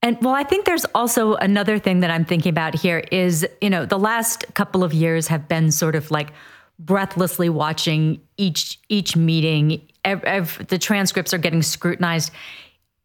And 0.01 0.17
well, 0.21 0.35
I 0.35 0.43
think 0.43 0.65
there's 0.65 0.85
also 0.93 1.35
another 1.35 1.79
thing 1.79 2.01
that 2.01 2.11
I'm 2.11 2.23
thinking 2.23 2.49
about 2.49 2.75
here 2.75 3.03
is, 3.11 3.47
you 3.61 3.69
know, 3.69 3.85
the 3.85 3.97
last 3.97 4.45
couple 4.53 4.83
of 4.83 4.93
years 4.93 5.27
have 5.27 5.47
been 5.47 5.71
sort 5.71 5.95
of 5.95 6.11
like 6.11 6.33
breathlessly 6.79 7.49
watching 7.49 8.21
each 8.37 8.79
each 8.89 9.15
meeting. 9.15 9.81
the 10.03 10.77
transcripts 10.79 11.33
are 11.33 11.39
getting 11.39 11.63
scrutinized. 11.63 12.31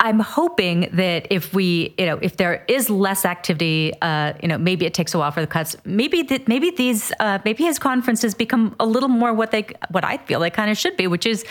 I'm 0.00 0.18
hoping 0.18 0.88
that 0.94 1.28
if 1.30 1.54
we, 1.54 1.94
you 1.96 2.06
know, 2.06 2.18
if 2.20 2.36
there 2.36 2.64
is 2.66 2.90
less 2.90 3.24
activity, 3.24 3.92
uh, 4.02 4.32
you 4.42 4.48
know, 4.48 4.58
maybe 4.58 4.84
it 4.84 4.94
takes 4.94 5.14
a 5.14 5.18
while 5.18 5.30
for 5.30 5.40
the 5.40 5.46
cuts. 5.46 5.76
Maybe 5.84 6.22
that, 6.24 6.48
maybe 6.48 6.72
these, 6.72 7.12
uh, 7.20 7.38
maybe 7.44 7.62
his 7.62 7.78
conferences 7.78 8.34
become 8.34 8.74
a 8.80 8.86
little 8.86 9.08
more 9.08 9.32
what 9.32 9.52
they, 9.52 9.64
what 9.90 10.04
I 10.04 10.18
feel 10.18 10.40
they 10.40 10.50
kind 10.50 10.72
of 10.72 10.76
should 10.76 10.96
be, 10.96 11.06
which 11.06 11.24
is 11.24 11.44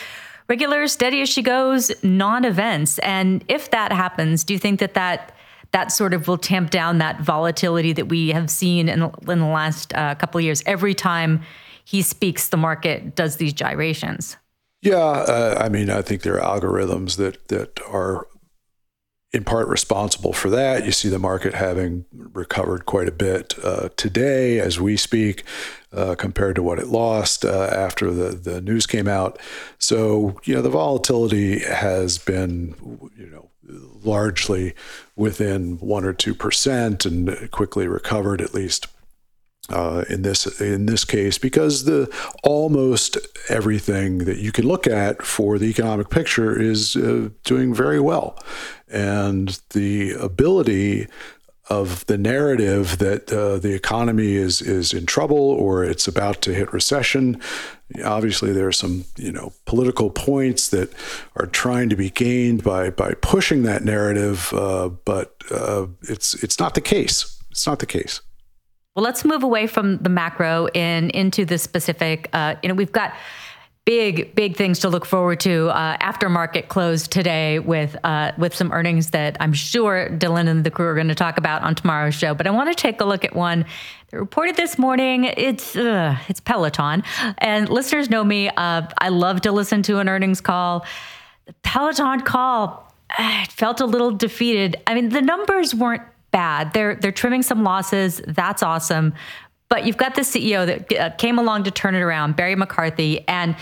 regular, 0.52 0.86
steady 0.86 1.22
as 1.22 1.30
she 1.30 1.42
goes, 1.42 1.94
non-events. 2.04 3.00
And 3.00 3.42
if 3.48 3.72
that 3.72 3.94
happens, 3.94 4.44
do 4.44 4.52
you 4.54 4.60
think 4.60 4.82
that 4.82 4.96
that 4.96 5.34
that 5.72 5.94
sort 5.94 6.14
of 6.14 6.28
will 6.28 6.38
tamp 6.38 6.70
down 6.70 6.98
that 6.98 7.22
volatility 7.22 7.94
that 7.94 8.10
we 8.10 8.32
have 8.32 8.50
seen 8.50 8.90
in, 8.90 9.02
in 9.02 9.40
the 9.40 9.46
last 9.46 9.94
uh, 9.94 10.14
couple 10.16 10.40
of 10.40 10.44
years? 10.44 10.62
Every 10.66 10.94
time 10.94 11.42
he 11.86 12.02
speaks, 12.02 12.50
the 12.50 12.58
market 12.58 13.16
does 13.16 13.38
these 13.38 13.54
gyrations. 13.54 14.36
Yeah, 14.82 14.98
uh, 14.98 15.56
I 15.58 15.70
mean, 15.70 15.90
I 15.90 16.02
think 16.02 16.24
there 16.24 16.42
are 16.42 16.60
algorithms 16.60 17.16
that 17.16 17.48
that 17.48 17.80
are 17.88 18.28
in 19.32 19.46
part 19.46 19.70
responsible 19.70 20.34
for 20.34 20.50
that. 20.50 20.86
You 20.86 20.92
see 20.92 21.08
the 21.08 21.20
market 21.20 21.54
having 21.54 22.04
recovered 22.12 22.86
quite 22.86 23.08
a 23.08 23.14
bit 23.14 23.54
uh, 23.64 23.88
today 23.96 24.60
as 24.60 24.82
we 24.82 24.98
speak 24.98 25.46
uh, 25.94 26.16
compared 26.16 26.56
to 26.56 26.64
what 26.64 26.80
it 26.80 26.88
lost 26.88 27.46
uh, 27.46 27.70
after 27.72 28.12
the, 28.12 28.30
the 28.30 28.62
news 28.62 28.86
came 28.86 29.08
out. 29.08 29.40
So, 29.78 30.40
you 30.44 30.56
know, 30.56 30.62
the 30.62 30.70
volatility 30.70 31.60
has 31.60 32.18
been, 32.18 32.76
you 33.18 33.30
know, 33.30 33.50
largely 34.04 34.74
within 35.16 35.78
one 35.78 36.04
or 36.04 36.14
two 36.14 36.34
percent 36.34 37.06
and 37.06 37.50
quickly 37.52 37.88
recovered 37.88 38.42
at 38.42 38.54
least 38.54 38.88
uh, 39.70 40.04
in 40.10 40.24
this 40.24 40.60
in 40.60 40.86
this 40.88 41.06
case 41.06 41.38
because 41.38 41.86
the 41.86 42.14
almost 42.44 43.18
everything 43.50 44.20
that 44.20 44.38
you 44.38 44.52
can 44.52 44.66
look 44.68 44.88
at 44.88 45.22
for 45.22 45.58
the 45.58 45.68
economic 45.68 46.10
picture 46.10 46.60
is 46.60 46.96
uh, 46.96 47.30
doing 47.44 47.74
very 47.74 48.00
well, 48.00 48.38
and 48.90 49.62
the 49.70 50.12
ability 50.14 51.08
of 51.72 52.06
the 52.08 52.18
narrative 52.18 52.98
that 52.98 53.32
uh, 53.32 53.58
the 53.58 53.74
economy 53.74 54.34
is 54.34 54.62
is 54.62 54.94
in 54.94 55.06
trouble 55.06 55.38
or 55.38 55.86
it's 55.86 56.06
about 56.06 56.42
to 56.42 56.54
hit 56.54 56.74
recession. 56.74 57.40
Obviously, 58.04 58.52
there 58.52 58.68
are 58.68 58.74
some 58.74 59.06
you 59.18 59.32
know 59.32 59.54
political 59.66 60.10
points 60.10 60.68
that 60.70 60.92
are 61.38 61.46
trying 61.46 61.88
to 61.88 61.96
be 61.96 62.10
gained 62.10 62.62
by 62.62 62.90
by 62.90 63.14
pushing 63.22 63.64
that 63.64 63.86
narrative, 63.86 64.54
uh, 64.54 64.90
but 65.06 65.36
uh, 65.50 65.88
it's 66.10 66.34
it's 66.44 66.60
not 66.60 66.76
the 66.76 66.82
case. 66.82 67.42
It's 67.52 67.66
not 67.66 67.80
the 67.80 67.86
case. 67.86 68.20
Well, 68.96 69.04
let's 69.04 69.24
move 69.24 69.42
away 69.42 69.68
from 69.68 69.98
the 70.00 70.10
macro 70.10 70.68
and 70.76 71.10
into 71.12 71.46
the 71.46 71.58
specific. 71.58 72.28
Uh, 72.34 72.56
you 72.62 72.68
know, 72.68 72.76
we've 72.76 72.92
got 72.92 73.14
big 73.86 74.36
big 74.36 74.56
things 74.56 74.80
to 74.80 74.90
look 74.90 75.06
forward 75.06 75.40
to 75.40 75.70
uh, 75.70 75.98
after 76.00 76.30
market 76.30 76.70
close 76.70 77.08
today 77.08 77.60
with 77.60 77.98
uh, 78.04 78.32
with 78.38 78.54
some 78.54 78.72
earnings 78.72 79.10
that 79.12 79.38
I'm 79.40 79.54
sure 79.54 80.10
Dylan 80.10 80.48
and 80.48 80.64
the 80.64 80.72
crew 80.72 80.86
are 80.86 80.96
going 80.96 81.08
to 81.08 81.16
talk 81.16 81.38
about 81.38 81.64
on 81.64 81.76
tomorrow's 81.76 82.16
show. 82.16 82.34
But 82.34 82.48
I 82.48 82.52
want 82.52 82.70
to 82.70 82.76
take 82.76 83.02
a 83.02 83.06
look 83.06 83.26
at 83.26 83.36
one 83.36 83.66
that 84.10 84.20
reported 84.20 84.56
this 84.56 84.78
morning. 84.78 85.26
It's 85.26 85.76
uh, 85.76 86.18
it's 86.28 86.40
Peloton, 86.40 87.04
and 87.40 87.70
listeners 87.70 88.10
know 88.10 88.24
me. 88.24 88.50
Uh, 88.50 88.84
I 88.98 89.10
love 89.10 89.42
to 89.42 89.52
listen 89.52 89.82
to 89.84 90.00
an 90.00 90.08
earnings 90.10 90.42
call. 90.42 90.86
The 91.46 91.54
Peloton 91.64 92.22
call 92.22 92.94
uh, 93.18 93.46
felt 93.50 93.82
a 93.82 93.86
little 93.86 94.12
defeated. 94.12 94.78
I 94.86 94.94
mean, 94.94 95.10
the 95.10 95.22
numbers 95.22 95.74
weren't 95.74 96.04
bad. 96.30 96.74
They're 96.74 96.96
they're 96.96 97.12
trimming 97.12 97.42
some 97.42 97.64
losses. 97.64 98.22
That's 98.28 98.62
awesome. 98.62 99.14
But 99.72 99.86
you've 99.86 99.96
got 99.96 100.16
the 100.16 100.22
CEO 100.22 100.66
that 100.66 101.00
uh, 101.00 101.10
came 101.16 101.40
along 101.40 101.64
to 101.64 101.72
turn 101.72 101.96
it 101.96 102.02
around, 102.02 102.36
Barry 102.36 102.58
McCarthy, 102.58 103.26
and 103.26 103.56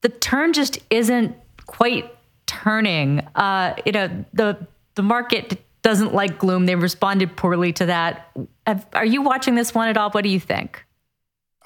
the 0.00 0.08
turn 0.08 0.52
just 0.52 0.80
isn't 0.90 1.36
quite 1.66 2.12
turning. 2.46 3.20
Uh, 3.36 3.76
you 3.86 3.92
know, 3.92 4.24
the 4.32 4.66
the 4.96 5.02
market 5.04 5.62
doesn't 5.82 6.12
like 6.12 6.40
gloom. 6.40 6.66
They 6.66 6.74
responded 6.74 7.36
poorly 7.36 7.72
to 7.74 7.86
that. 7.86 8.36
Are 8.92 9.04
you 9.04 9.22
watching 9.22 9.54
this 9.54 9.72
one 9.72 9.86
at 9.88 9.96
all? 9.96 10.10
What 10.10 10.24
do 10.24 10.28
you 10.28 10.40
think? 10.40 10.84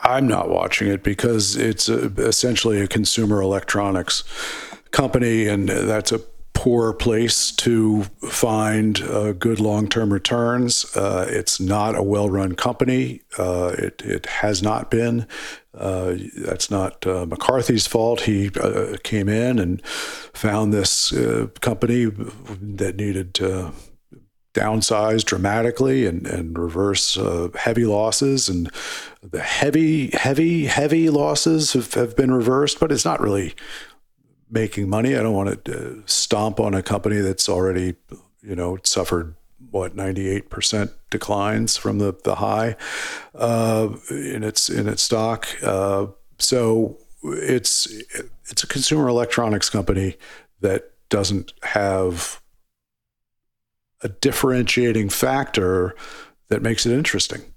I'm 0.02 0.26
not 0.28 0.50
watching 0.50 0.88
it 0.88 1.02
because 1.02 1.56
it's 1.56 1.88
a, 1.88 2.08
essentially 2.18 2.78
a 2.78 2.86
consumer 2.86 3.40
electronics 3.40 4.22
company, 4.90 5.46
and 5.46 5.66
that's 5.66 6.12
a 6.12 6.20
poor 6.62 6.92
place 6.92 7.50
to 7.50 8.04
find 8.30 9.02
uh, 9.02 9.32
good 9.32 9.58
long 9.58 9.88
term 9.88 10.12
returns. 10.12 10.96
Uh, 10.96 11.26
it's 11.28 11.58
not 11.58 11.96
a 11.96 12.02
well 12.04 12.30
run 12.30 12.54
company. 12.54 13.20
Uh, 13.36 13.74
it, 13.76 14.00
it 14.02 14.26
has 14.26 14.62
not 14.62 14.88
been. 14.88 15.26
Uh, 15.74 16.14
that's 16.36 16.70
not 16.70 17.04
uh, 17.04 17.26
McCarthy's 17.26 17.88
fault. 17.88 18.20
He 18.20 18.48
uh, 18.60 18.96
came 19.02 19.28
in 19.28 19.58
and 19.58 19.84
found 19.84 20.72
this 20.72 21.10
company 21.60 22.04
that 22.04 22.94
needed 22.94 23.34
to 23.34 23.72
downsize 24.54 25.24
dramatically 25.24 26.06
and, 26.06 26.28
and 26.28 26.56
reverse 26.56 27.18
heavy 27.56 27.86
losses. 27.86 28.48
And 28.48 28.70
the 29.20 29.40
heavy, 29.40 30.10
heavy, 30.10 30.66
heavy 30.66 31.10
losses 31.10 31.72
have, 31.72 31.94
have 31.94 32.14
been 32.14 32.32
reversed, 32.32 32.78
but 32.78 32.92
it's 32.92 33.04
not 33.04 33.20
really 33.20 33.56
making 34.52 34.88
money. 34.88 35.16
I 35.16 35.22
don't 35.22 35.34
want 35.34 35.64
to 35.64 36.02
stomp 36.06 36.60
on 36.60 36.74
a 36.74 36.82
company 36.82 37.18
that's 37.18 37.48
already, 37.48 37.96
you 38.42 38.54
know, 38.54 38.78
suffered 38.84 39.34
what 39.70 39.96
98% 39.96 40.92
declines 41.10 41.76
from 41.76 41.98
the 41.98 42.14
the 42.24 42.36
high 42.36 42.76
uh, 43.34 43.88
in 44.10 44.44
its 44.44 44.68
in 44.68 44.86
its 44.86 45.02
stock. 45.02 45.48
Uh, 45.62 46.06
so 46.38 46.98
it's 47.22 47.86
it's 48.50 48.62
a 48.62 48.66
consumer 48.66 49.08
electronics 49.08 49.70
company 49.70 50.16
that 50.60 50.90
doesn't 51.08 51.52
have 51.62 52.40
a 54.02 54.08
differentiating 54.08 55.08
factor 55.08 55.94
that 56.48 56.62
makes 56.62 56.84
it 56.84 56.92
interesting 56.92 57.51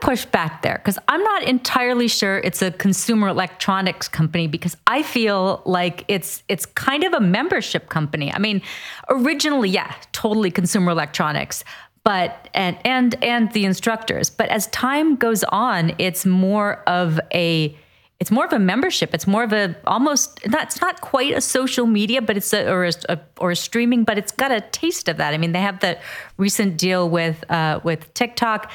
push 0.00 0.24
back 0.24 0.62
there 0.62 0.78
because 0.78 0.98
I'm 1.08 1.22
not 1.22 1.42
entirely 1.44 2.08
sure 2.08 2.38
it's 2.38 2.62
a 2.62 2.70
consumer 2.70 3.28
electronics 3.28 4.08
company 4.08 4.46
because 4.46 4.76
I 4.86 5.02
feel 5.02 5.62
like 5.64 6.04
it's 6.08 6.42
it's 6.48 6.66
kind 6.66 7.04
of 7.04 7.12
a 7.12 7.20
membership 7.20 7.88
company. 7.88 8.32
I 8.32 8.38
mean, 8.38 8.62
originally, 9.08 9.70
yeah, 9.70 9.94
totally 10.12 10.50
consumer 10.50 10.92
electronics, 10.92 11.64
but 12.04 12.48
and 12.54 12.76
and 12.84 13.22
and 13.22 13.52
the 13.52 13.64
instructors. 13.64 14.30
But 14.30 14.48
as 14.50 14.68
time 14.68 15.16
goes 15.16 15.44
on, 15.44 15.94
it's 15.98 16.24
more 16.24 16.82
of 16.86 17.18
a 17.32 17.76
it's 18.18 18.30
more 18.30 18.46
of 18.46 18.52
a 18.52 18.58
membership. 18.58 19.12
It's 19.12 19.26
more 19.26 19.44
of 19.44 19.52
a 19.52 19.76
almost 19.86 20.40
that's 20.44 20.80
not 20.80 21.00
quite 21.00 21.34
a 21.34 21.40
social 21.40 21.86
media, 21.86 22.22
but 22.22 22.36
it's 22.36 22.52
a 22.52 22.70
or 22.70 22.84
a, 23.08 23.20
or 23.38 23.50
a 23.50 23.56
streaming, 23.56 24.04
but 24.04 24.16
it's 24.16 24.32
got 24.32 24.50
a 24.50 24.60
taste 24.60 25.08
of 25.08 25.18
that. 25.18 25.34
I 25.34 25.38
mean, 25.38 25.52
they 25.52 25.60
have 25.60 25.80
the 25.80 25.98
recent 26.38 26.78
deal 26.78 27.10
with 27.10 27.48
uh, 27.50 27.80
with 27.82 28.12
TikTok. 28.14 28.70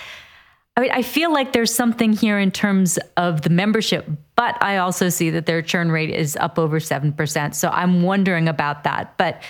I 0.77 0.81
mean, 0.81 0.91
I 0.91 1.01
feel 1.01 1.33
like 1.33 1.51
there's 1.51 1.73
something 1.73 2.13
here 2.13 2.39
in 2.39 2.49
terms 2.49 2.97
of 3.17 3.41
the 3.41 3.49
membership, 3.49 4.07
but 4.35 4.61
I 4.63 4.77
also 4.77 5.09
see 5.09 5.29
that 5.31 5.45
their 5.45 5.61
churn 5.61 5.91
rate 5.91 6.09
is 6.09 6.37
up 6.37 6.57
over 6.57 6.79
7%. 6.79 7.55
So 7.55 7.69
I'm 7.69 8.03
wondering 8.03 8.47
about 8.47 8.83
that. 8.85 9.17
But 9.17 9.43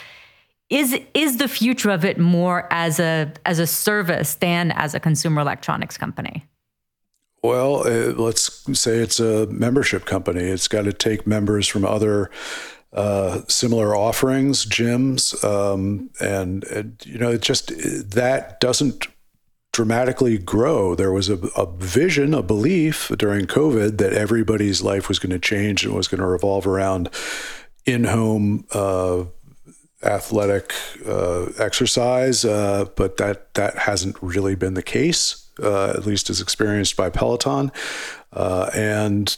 is 0.70 0.98
is 1.14 1.38
the 1.38 1.50
future 1.50 1.90
of 1.90 2.06
it 2.06 2.18
more 2.18 2.66
as 2.72 2.98
a 3.00 3.34
as 3.46 3.60
a 3.60 3.68
service 3.68 4.36
than 4.36 4.72
as 4.72 4.96
a 4.96 5.02
consumer 5.02 5.42
electronics 5.42 5.98
company? 5.98 6.46
Well, 7.44 7.88
uh, 7.88 8.14
let's 8.14 8.80
say 8.80 8.98
it's 8.98 9.20
a 9.20 9.48
membership 9.48 10.06
company. 10.06 10.44
It's 10.44 10.68
got 10.68 10.86
to 10.86 10.94
take 10.94 11.28
members 11.28 11.68
from 11.68 11.84
other 11.84 12.30
uh, 12.94 13.42
similar 13.48 13.96
offerings, 13.96 14.66
gyms, 14.66 15.44
um, 15.44 16.10
and, 16.20 16.64
and, 16.66 17.02
you 17.06 17.18
know, 17.18 17.32
it 17.32 17.42
just 17.42 17.70
that 18.12 18.60
doesn't 18.60 19.08
dramatically 19.72 20.38
grow. 20.38 20.96
There 20.96 21.12
was 21.12 21.30
a, 21.30 21.38
a, 21.56 21.66
vision, 21.66 22.34
a 22.34 22.44
belief 22.44 23.12
during 23.18 23.46
COVID 23.46 23.98
that 24.00 24.14
everybody's 24.14 24.82
life 24.82 25.08
was 25.08 25.20
going 25.20 25.32
to 25.32 25.40
change 25.40 25.86
and 25.86 25.94
was 25.94 26.08
going 26.08 26.20
to 26.20 26.28
revolve 26.28 26.68
around 26.68 27.10
in 27.86 28.04
home 28.04 28.66
uh, 28.74 29.24
athletic 30.04 30.74
uh, 31.06 31.46
exercise, 31.58 32.44
uh, 32.44 32.86
but 32.96 33.18
that, 33.18 33.54
that 33.54 33.78
hasn't 33.78 34.18
really 34.22 34.56
been 34.56 34.74
the 34.74 34.84
case, 34.84 35.50
uh, 35.62 35.92
at 35.92 36.06
least 36.06 36.30
as 36.30 36.42
experienced 36.42 36.98
by 36.98 37.10
Peloton. 37.10 37.72
Uh, 38.34 38.70
and, 38.74 39.38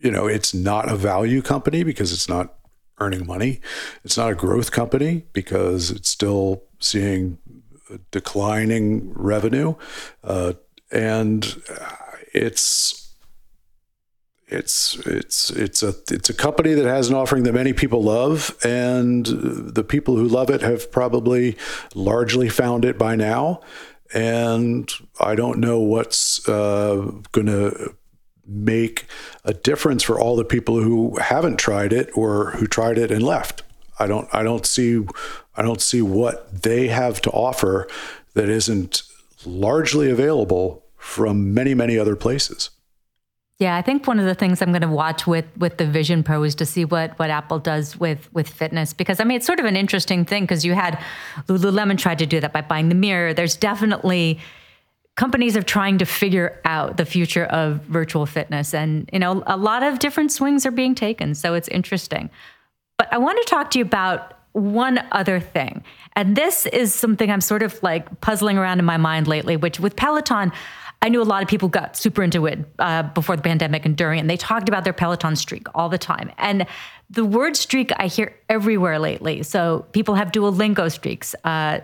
you 0.00 0.10
know, 0.10 0.26
it's 0.26 0.54
not 0.54 0.90
a 0.90 0.96
value 0.96 1.42
company 1.42 1.82
because 1.82 2.12
it's 2.12 2.28
not 2.28 2.54
earning 2.98 3.26
money. 3.26 3.60
It's 4.04 4.16
not 4.16 4.30
a 4.30 4.34
growth 4.34 4.70
company 4.70 5.24
because 5.32 5.90
it's 5.90 6.08
still 6.08 6.62
seeing 6.78 7.38
declining 8.10 9.12
revenue, 9.14 9.74
uh, 10.24 10.54
and 10.90 11.62
it's 12.32 13.14
it's 14.50 14.96
it's 15.06 15.50
it's 15.50 15.82
a 15.82 15.94
it's 16.10 16.28
a 16.28 16.34
company 16.34 16.74
that 16.74 16.86
has 16.86 17.08
an 17.08 17.14
offering 17.14 17.44
that 17.44 17.52
many 17.52 17.72
people 17.72 18.02
love, 18.02 18.56
and 18.64 19.26
the 19.26 19.84
people 19.84 20.16
who 20.16 20.26
love 20.26 20.50
it 20.50 20.60
have 20.60 20.90
probably 20.90 21.56
largely 21.94 22.48
found 22.48 22.84
it 22.84 22.98
by 22.98 23.14
now. 23.14 23.60
And 24.12 24.92
I 25.20 25.36
don't 25.36 25.60
know 25.60 25.78
what's 25.78 26.46
uh, 26.48 27.12
going 27.30 27.46
to 27.46 27.94
make 28.44 29.06
a 29.44 29.54
difference 29.54 30.02
for 30.02 30.18
all 30.18 30.34
the 30.34 30.44
people 30.44 30.82
who 30.82 31.16
haven't 31.18 31.58
tried 31.58 31.92
it 31.92 32.10
or 32.14 32.50
who 32.52 32.66
tried 32.66 32.98
it 32.98 33.12
and 33.12 33.22
left. 33.22 33.62
I 34.00 34.06
don't 34.06 34.28
I 34.32 34.42
don't 34.42 34.66
see 34.66 35.06
I 35.56 35.62
don't 35.62 35.80
see 35.80 36.02
what 36.02 36.62
they 36.62 36.88
have 36.88 37.20
to 37.22 37.30
offer 37.30 37.88
that 38.34 38.48
isn't 38.48 39.02
largely 39.44 40.10
available 40.10 40.84
from 40.96 41.54
many 41.54 41.74
many 41.74 41.98
other 41.98 42.16
places. 42.16 42.70
Yeah, 43.60 43.76
I 43.76 43.82
think 43.82 44.06
one 44.06 44.18
of 44.18 44.24
the 44.24 44.34
things 44.34 44.62
I'm 44.62 44.70
going 44.70 44.80
to 44.80 44.88
watch 44.88 45.26
with 45.26 45.44
with 45.58 45.76
the 45.76 45.86
Vision 45.86 46.22
Pro 46.22 46.42
is 46.44 46.54
to 46.56 46.66
see 46.66 46.86
what 46.86 47.18
what 47.18 47.28
Apple 47.28 47.58
does 47.58 47.94
with 47.98 48.32
with 48.32 48.48
fitness 48.48 48.94
because 48.94 49.20
I 49.20 49.24
mean 49.24 49.36
it's 49.36 49.46
sort 49.46 49.60
of 49.60 49.66
an 49.66 49.76
interesting 49.76 50.24
thing 50.24 50.44
because 50.44 50.64
you 50.64 50.72
had 50.72 50.98
Lululemon 51.46 51.98
tried 51.98 52.18
to 52.20 52.26
do 52.26 52.40
that 52.40 52.54
by 52.54 52.62
buying 52.62 52.88
the 52.88 52.94
mirror. 52.94 53.34
There's 53.34 53.56
definitely 53.56 54.40
companies 55.16 55.58
are 55.58 55.62
trying 55.62 55.98
to 55.98 56.06
figure 56.06 56.58
out 56.64 56.96
the 56.96 57.04
future 57.04 57.44
of 57.44 57.82
virtual 57.82 58.24
fitness 58.24 58.72
and 58.72 59.10
you 59.12 59.18
know 59.18 59.42
a 59.46 59.58
lot 59.58 59.82
of 59.82 59.98
different 59.98 60.32
swings 60.32 60.64
are 60.64 60.70
being 60.70 60.94
taken 60.94 61.34
so 61.34 61.52
it's 61.52 61.68
interesting. 61.68 62.30
But 62.96 63.12
I 63.12 63.18
want 63.18 63.38
to 63.42 63.50
talk 63.50 63.70
to 63.72 63.78
you 63.78 63.84
about 63.84 64.39
one 64.52 65.00
other 65.12 65.40
thing. 65.40 65.84
And 66.16 66.36
this 66.36 66.66
is 66.66 66.92
something 66.92 67.30
I'm 67.30 67.40
sort 67.40 67.62
of 67.62 67.80
like 67.82 68.20
puzzling 68.20 68.58
around 68.58 68.78
in 68.78 68.84
my 68.84 68.96
mind 68.96 69.26
lately, 69.28 69.56
which 69.56 69.78
with 69.78 69.96
Peloton, 69.96 70.52
I 71.02 71.08
knew 71.08 71.22
a 71.22 71.24
lot 71.24 71.42
of 71.42 71.48
people 71.48 71.68
got 71.68 71.96
super 71.96 72.22
into 72.22 72.46
it 72.46 72.58
uh, 72.78 73.04
before 73.04 73.36
the 73.36 73.42
pandemic 73.42 73.86
and 73.86 73.96
during, 73.96 74.20
and 74.20 74.28
they 74.28 74.36
talked 74.36 74.68
about 74.68 74.84
their 74.84 74.92
Peloton 74.92 75.34
streak 75.34 75.66
all 75.74 75.88
the 75.88 75.98
time. 75.98 76.30
And 76.36 76.66
the 77.08 77.24
word 77.24 77.56
streak 77.56 77.90
I 77.96 78.06
hear 78.06 78.36
everywhere 78.48 78.98
lately. 78.98 79.42
So 79.42 79.86
people 79.92 80.14
have 80.14 80.30
Duolingo 80.30 80.92
streaks. 80.92 81.34
Uh, 81.42 81.80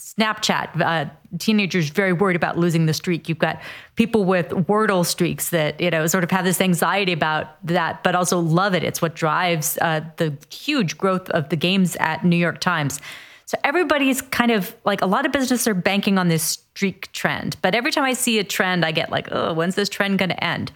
Snapchat, 0.00 0.80
uh, 0.80 1.10
teenagers 1.38 1.90
very 1.90 2.14
worried 2.14 2.36
about 2.36 2.56
losing 2.56 2.86
the 2.86 2.94
streak. 2.94 3.28
You've 3.28 3.38
got 3.38 3.60
people 3.96 4.24
with 4.24 4.48
Wordle 4.48 5.04
streaks 5.04 5.50
that 5.50 5.78
you 5.78 5.90
know 5.90 6.06
sort 6.06 6.24
of 6.24 6.30
have 6.30 6.44
this 6.44 6.60
anxiety 6.60 7.12
about 7.12 7.64
that, 7.66 8.02
but 8.02 8.14
also 8.14 8.40
love 8.40 8.74
it. 8.74 8.82
It's 8.82 9.02
what 9.02 9.14
drives 9.14 9.76
uh, 9.82 10.00
the 10.16 10.36
huge 10.50 10.96
growth 10.96 11.28
of 11.30 11.50
the 11.50 11.56
games 11.56 11.96
at 11.96 12.24
New 12.24 12.36
York 12.36 12.60
Times. 12.60 13.00
So 13.44 13.58
everybody's 13.62 14.22
kind 14.22 14.52
of 14.52 14.74
like 14.84 15.02
a 15.02 15.06
lot 15.06 15.26
of 15.26 15.32
businesses 15.32 15.66
are 15.68 15.74
banking 15.74 16.18
on 16.18 16.28
this 16.28 16.44
streak 16.44 17.12
trend. 17.12 17.56
But 17.60 17.74
every 17.74 17.90
time 17.90 18.04
I 18.04 18.14
see 18.14 18.38
a 18.38 18.44
trend, 18.44 18.84
I 18.84 18.92
get 18.92 19.10
like, 19.10 19.28
oh, 19.32 19.52
when's 19.52 19.74
this 19.74 19.88
trend 19.88 20.18
going 20.18 20.28
to 20.30 20.42
end? 20.42 20.72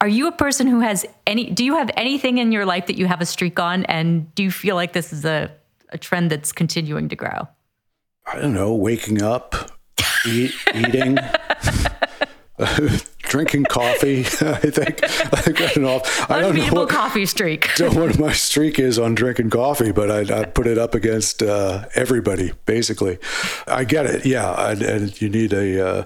Are 0.00 0.08
you 0.08 0.26
a 0.26 0.32
person 0.32 0.66
who 0.66 0.80
has 0.80 1.06
any? 1.26 1.48
Do 1.50 1.64
you 1.64 1.76
have 1.76 1.90
anything 1.96 2.36
in 2.36 2.52
your 2.52 2.66
life 2.66 2.88
that 2.88 2.98
you 2.98 3.06
have 3.06 3.22
a 3.22 3.26
streak 3.26 3.58
on, 3.58 3.86
and 3.86 4.34
do 4.34 4.42
you 4.42 4.50
feel 4.50 4.76
like 4.76 4.92
this 4.92 5.12
is 5.12 5.24
a, 5.24 5.50
a 5.88 5.96
trend 5.96 6.30
that's 6.30 6.52
continuing 6.52 7.08
to 7.08 7.16
grow? 7.16 7.48
I 8.26 8.40
don't 8.40 8.54
know, 8.54 8.74
waking 8.74 9.22
up, 9.22 9.54
eat, 10.26 10.52
eating, 10.74 11.16
drinking 13.18 13.64
coffee. 13.64 14.20
I 14.40 14.70
think 14.70 15.00
I 15.04 15.52
got 15.52 15.76
an 15.76 15.84
off. 15.84 16.30
I 16.30 16.40
don't 16.40 16.56
know 16.56 16.66
what 16.72 16.88
coffee 16.88 17.26
streak. 17.26 17.68
don't 17.76 17.94
know 17.94 18.06
what 18.06 18.18
my 18.18 18.32
streak 18.32 18.80
is 18.80 18.98
on 18.98 19.14
drinking 19.14 19.50
coffee, 19.50 19.92
but 19.92 20.10
I, 20.10 20.40
I 20.40 20.44
put 20.44 20.66
it 20.66 20.76
up 20.76 20.94
against 20.94 21.40
uh, 21.42 21.84
everybody 21.94 22.52
basically. 22.64 23.18
I 23.68 23.84
get 23.84 24.06
it, 24.06 24.26
yeah, 24.26 24.70
and, 24.70 24.82
and 24.82 25.22
you 25.22 25.28
need 25.28 25.52
a, 25.52 25.86
uh, 25.86 26.04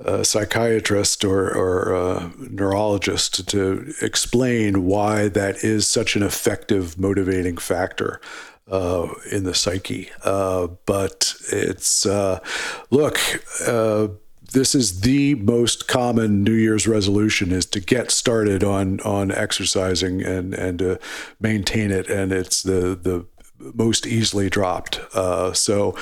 a 0.00 0.24
psychiatrist 0.24 1.24
or, 1.24 1.54
or 1.54 1.94
a 1.94 2.32
neurologist 2.36 3.48
to 3.50 3.92
explain 4.02 4.86
why 4.86 5.28
that 5.28 5.62
is 5.62 5.86
such 5.86 6.16
an 6.16 6.22
effective 6.24 6.98
motivating 6.98 7.58
factor 7.58 8.20
uh, 8.70 9.08
in 9.30 9.44
the 9.44 9.54
psyche. 9.54 10.10
Uh, 10.24 10.68
but 10.86 11.34
it's 11.52 12.06
uh, 12.06 12.40
look. 12.90 13.18
Uh, 13.66 14.08
this 14.52 14.74
is 14.74 15.02
the 15.02 15.36
most 15.36 15.86
common 15.86 16.42
New 16.42 16.54
Year's 16.54 16.88
resolution 16.88 17.52
is 17.52 17.66
to 17.66 17.78
get 17.78 18.10
started 18.10 18.64
on 18.64 19.00
on 19.00 19.30
exercising 19.30 20.22
and 20.22 20.54
and 20.54 20.80
to 20.80 20.98
maintain 21.38 21.90
it, 21.90 22.08
and 22.10 22.32
it's 22.32 22.62
the 22.62 22.98
the 23.00 23.26
most 23.60 24.06
easily 24.06 24.48
dropped. 24.48 25.00
Uh, 25.14 25.52
so 25.52 25.96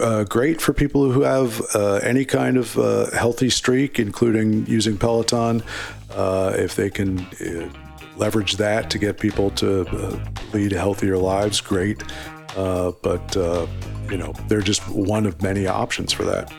uh, 0.00 0.24
great 0.24 0.60
for 0.60 0.72
people 0.72 1.12
who 1.12 1.22
have 1.22 1.62
uh, 1.74 1.96
any 1.96 2.24
kind 2.24 2.56
of 2.56 2.76
uh, 2.76 3.10
healthy 3.10 3.50
streak, 3.50 3.98
including 4.00 4.66
using 4.66 4.96
Peloton. 4.98 5.62
if 6.10 6.74
they 6.74 6.90
can 6.90 7.26
leverage 8.16 8.56
that 8.56 8.90
to 8.90 8.98
get 8.98 9.18
people 9.18 9.50
to 9.50 9.86
uh, 9.88 10.24
lead 10.52 10.72
healthier 10.72 11.16
lives, 11.16 11.60
great. 11.60 12.02
Uh, 12.56 12.92
but, 13.02 13.36
uh, 13.36 13.66
you 14.10 14.16
know, 14.16 14.32
they're 14.48 14.60
just 14.60 14.88
one 14.88 15.26
of 15.26 15.42
many 15.42 15.66
options 15.66 16.12
for 16.12 16.24
that. 16.24 16.52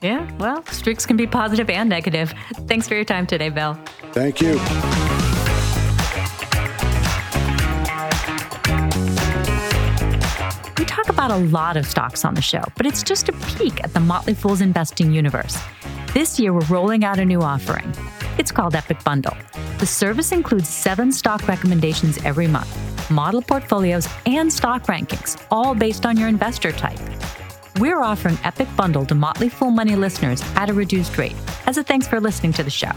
Yeah, 0.00 0.30
well, 0.38 0.64
streaks 0.66 1.06
can 1.06 1.16
be 1.16 1.26
positive 1.26 1.70
and 1.70 1.88
negative. 1.88 2.34
Thanks 2.66 2.86
for 2.86 2.94
your 2.94 3.04
time 3.04 3.26
today, 3.26 3.48
Bill. 3.48 3.78
Thank 4.12 4.40
you. 4.40 4.60
Talk 10.94 11.08
about 11.08 11.32
a 11.32 11.36
lot 11.36 11.76
of 11.76 11.84
stocks 11.86 12.24
on 12.24 12.34
the 12.34 12.42
show, 12.42 12.62
but 12.76 12.86
it's 12.86 13.02
just 13.02 13.28
a 13.28 13.32
peek 13.32 13.82
at 13.82 13.92
the 13.92 13.98
Motley 14.00 14.32
Fool's 14.32 14.60
investing 14.60 15.12
universe. 15.12 15.58
This 16.12 16.38
year, 16.38 16.52
we're 16.52 16.66
rolling 16.66 17.04
out 17.04 17.18
a 17.18 17.24
new 17.24 17.42
offering. 17.42 17.92
It's 18.38 18.52
called 18.52 18.76
Epic 18.76 19.02
Bundle. 19.02 19.36
The 19.78 19.86
service 19.86 20.30
includes 20.30 20.68
seven 20.68 21.10
stock 21.10 21.48
recommendations 21.48 22.24
every 22.24 22.46
month, 22.46 22.70
model 23.10 23.42
portfolios, 23.42 24.08
and 24.26 24.52
stock 24.52 24.84
rankings, 24.84 25.44
all 25.50 25.74
based 25.74 26.06
on 26.06 26.16
your 26.16 26.28
investor 26.28 26.70
type. 26.70 27.00
We're 27.80 28.00
offering 28.00 28.38
Epic 28.44 28.68
Bundle 28.76 29.04
to 29.06 29.16
Motley 29.16 29.48
Fool 29.48 29.70
Money 29.70 29.96
listeners 29.96 30.42
at 30.54 30.70
a 30.70 30.72
reduced 30.72 31.18
rate 31.18 31.34
as 31.66 31.76
a 31.76 31.82
thanks 31.82 32.06
for 32.06 32.20
listening 32.20 32.52
to 32.52 32.62
the 32.62 32.70
show. 32.70 32.92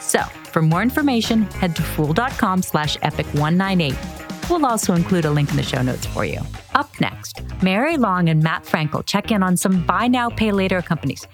So, 0.00 0.22
for 0.52 0.62
more 0.62 0.80
information, 0.80 1.42
head 1.60 1.76
to 1.76 1.82
fool.com 1.82 2.62
slash 2.62 2.96
epic198 2.98 4.22
We'll 4.48 4.66
also 4.66 4.94
include 4.94 5.24
a 5.24 5.30
link 5.30 5.50
in 5.50 5.56
the 5.56 5.62
show 5.62 5.82
notes 5.82 6.06
for 6.06 6.24
you. 6.24 6.40
Up 6.74 6.88
next, 7.00 7.42
Mary 7.62 7.96
Long 7.96 8.28
and 8.28 8.42
Matt 8.42 8.64
Frankel 8.64 9.04
check 9.04 9.30
in 9.30 9.42
on 9.42 9.56
some 9.56 9.84
buy 9.84 10.08
now, 10.08 10.30
pay 10.30 10.52
later 10.52 10.80
companies 10.80 11.26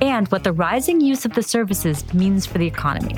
and 0.00 0.28
what 0.28 0.44
the 0.44 0.52
rising 0.52 1.00
use 1.00 1.24
of 1.24 1.34
the 1.34 1.42
services 1.42 2.12
means 2.14 2.46
for 2.46 2.58
the 2.58 2.66
economy. 2.66 3.16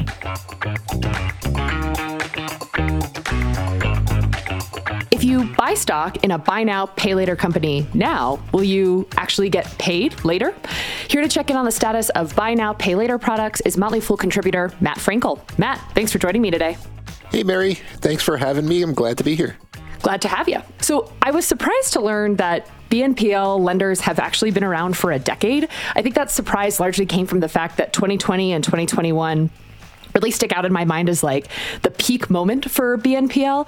If 5.11 5.25
you 5.25 5.45
buy 5.55 5.75
stock 5.75 6.25
in 6.25 6.31
a 6.31 6.39
buy 6.39 6.63
now, 6.63 6.87
pay 6.87 7.15
later 7.15 7.37
company 7.37 7.87
now, 7.95 8.43
will 8.53 8.65
you 8.65 9.09
actually 9.17 9.49
get 9.49 9.67
paid 9.79 10.25
later? 10.25 10.55
Here 11.09 11.23
to 11.23 11.29
check 11.29 11.51
in 11.51 11.57
on 11.57 11.65
the 11.65 11.73
status 11.73 12.09
of 12.11 12.35
buy 12.37 12.55
now, 12.55 12.73
pay 12.73 12.95
later 12.95 13.19
products 13.19 13.61
is 13.63 13.77
Motley 13.77 14.01
Fool 14.01 14.17
contributor 14.17 14.73
Matt 14.81 14.99
Frankel. 14.99 15.41
Matt, 15.59 15.81
thanks 15.95 16.13
for 16.13 16.19
joining 16.19 16.43
me 16.43 16.51
today. 16.51 16.77
Hey, 17.31 17.43
Mary. 17.43 17.75
Thanks 17.75 18.23
for 18.23 18.37
having 18.37 18.69
me. 18.69 18.83
I'm 18.83 18.95
glad 18.95 19.19
to 19.19 19.25
be 19.25 19.35
here. 19.35 19.57
Glad 20.07 20.23
to 20.23 20.29
have 20.29 20.49
you. 20.49 20.63
So, 20.81 21.13
I 21.21 21.33
was 21.33 21.45
surprised 21.45 21.95
to 21.95 22.01
learn 22.01 22.37
that 22.37 22.71
BNPL 22.91 23.59
lenders 23.59 23.99
have 24.03 24.21
actually 24.21 24.53
been 24.53 24.63
around 24.63 24.97
for 24.97 25.11
a 25.11 25.19
decade. 25.19 25.67
I 25.97 26.03
think 26.03 26.15
that 26.15 26.31
surprise 26.31 26.79
largely 26.79 27.07
came 27.07 27.27
from 27.27 27.41
the 27.41 27.49
fact 27.49 27.77
that 27.79 27.93
2020 27.93 28.53
and 28.53 28.63
2021 28.63 29.51
really 30.15 30.31
stick 30.31 30.53
out 30.53 30.65
in 30.65 30.73
my 30.73 30.85
mind 30.85 31.09
as 31.09 31.25
like 31.25 31.49
the 31.83 31.91
peak 31.91 32.31
moment 32.31 32.71
for 32.71 32.97
BNPL. 32.99 33.67